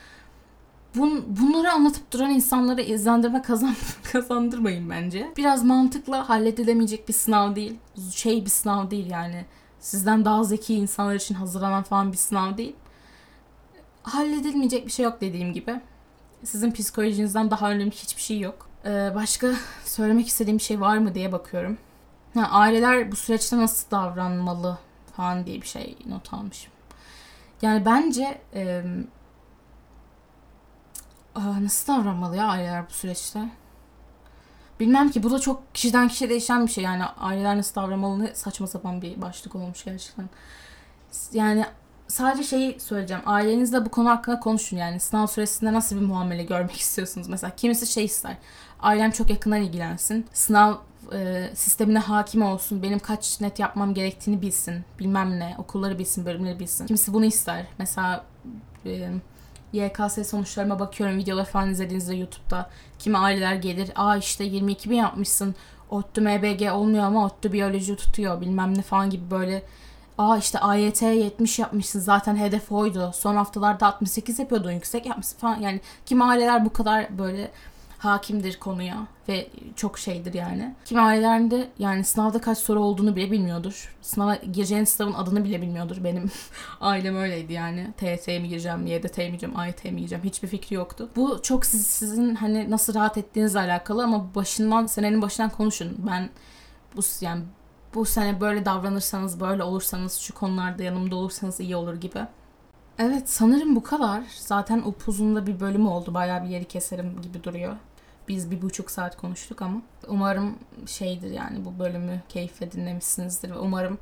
[0.96, 3.74] bun, bunları anlatıp duran insanlara izlendirme kazan,
[4.12, 5.32] kazandırmayın bence.
[5.36, 7.78] Biraz mantıkla halledilemeyecek bir sınav değil.
[8.14, 9.44] Şey bir sınav değil yani.
[9.80, 12.76] Sizden daha zeki insanlar için hazırlanan falan bir sınav değil.
[14.02, 15.80] Halledilmeyecek bir şey yok dediğim gibi.
[16.44, 18.68] Sizin psikolojinizden daha önemli hiçbir şey yok.
[18.84, 19.50] Ee, başka
[19.84, 21.78] söylemek istediğim bir şey var mı diye bakıyorum.
[22.34, 24.78] Ha, aileler bu süreçte nasıl davranmalı
[25.16, 26.72] falan diye bir şey not almışım.
[27.62, 28.82] Yani bence e,
[31.36, 33.48] nasıl davranmalı ya aileler bu süreçte?
[34.80, 36.84] Bilmem ki bu da çok kişiden kişiye değişen bir şey.
[36.84, 40.28] Yani aileler nasıl davranmalı saçma sapan bir başlık olmuş gerçekten.
[41.32, 41.64] Yani
[42.08, 43.22] sadece şeyi söyleyeceğim.
[43.26, 45.00] Ailenizle bu konu hakkında konuşun yani.
[45.00, 47.28] Sınav süresinde nasıl bir muamele görmek istiyorsunuz?
[47.28, 48.36] Mesela kimisi şey ister.
[48.80, 50.26] Ailem çok yakından ilgilensin.
[50.32, 50.74] Sınav
[51.12, 52.82] e, sistemine hakim olsun.
[52.82, 54.84] Benim kaç net yapmam gerektiğini bilsin.
[54.98, 55.54] Bilmem ne.
[55.58, 56.86] Okulları bilsin, bölümleri bilsin.
[56.86, 57.66] Kimisi bunu ister.
[57.78, 58.24] Mesela
[58.86, 59.10] e,
[59.72, 61.16] YKS sonuçlarıma bakıyorum.
[61.18, 62.70] Videolar falan izlediğinizde YouTube'da.
[62.98, 63.90] Kimi aileler gelir.
[63.94, 65.54] Aa işte 22 bin yapmışsın.
[65.90, 68.40] ODTÜ MBG olmuyor ama ODTÜ biyoloji tutuyor.
[68.40, 69.62] Bilmem ne falan gibi böyle
[70.18, 73.10] Aa işte AYT 70 yapmışsın zaten hedef oydu.
[73.14, 75.60] Son haftalarda 68 yapıyordun yüksek yapmışsın falan.
[75.60, 77.50] Yani kim aileler bu kadar böyle
[78.04, 80.74] hakimdir konuya ve çok şeydir yani.
[80.84, 83.94] Kimi ailelerinde yani sınavda kaç soru olduğunu bile bilmiyordur.
[84.02, 86.04] Sınava gireceğin sınavın adını bile bilmiyordur.
[86.04, 86.30] Benim
[86.80, 87.92] ailem öyleydi yani.
[87.96, 91.08] TYT'ye mi gireceğim, YDT'ye mi gireceğim, AYT'ye mi gireceğim hiçbir fikri yoktu.
[91.16, 95.96] Bu çok siz, sizin hani nasıl rahat ettiğinizle alakalı ama başından senenin başından konuşun.
[96.10, 96.30] Ben
[96.96, 97.42] bu yani
[97.94, 102.20] bu sene böyle davranırsanız, böyle olursanız, şu konularda yanımda olursanız iyi olur gibi.
[102.98, 104.22] Evet sanırım bu kadar.
[104.36, 106.14] Zaten upuzun da bir bölüm oldu.
[106.14, 107.76] Bayağı bir yeri keserim gibi duruyor.
[108.28, 113.98] Biz bir buçuk saat konuştuk ama umarım şeydir yani bu bölümü keyifle dinlemişsinizdir ve umarım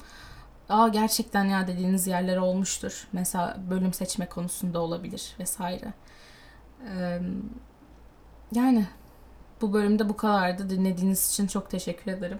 [0.70, 3.08] Aa gerçekten ya dediğiniz yerler olmuştur.
[3.12, 5.92] Mesela bölüm seçme konusunda olabilir vesaire.
[6.86, 7.20] Ee,
[8.52, 8.86] yani
[9.60, 10.70] bu bölümde bu kadardı.
[10.70, 12.38] Dinlediğiniz için çok teşekkür ederim.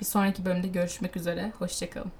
[0.00, 1.52] Bir sonraki bölümde görüşmek üzere.
[1.58, 2.12] Hoşçakalın.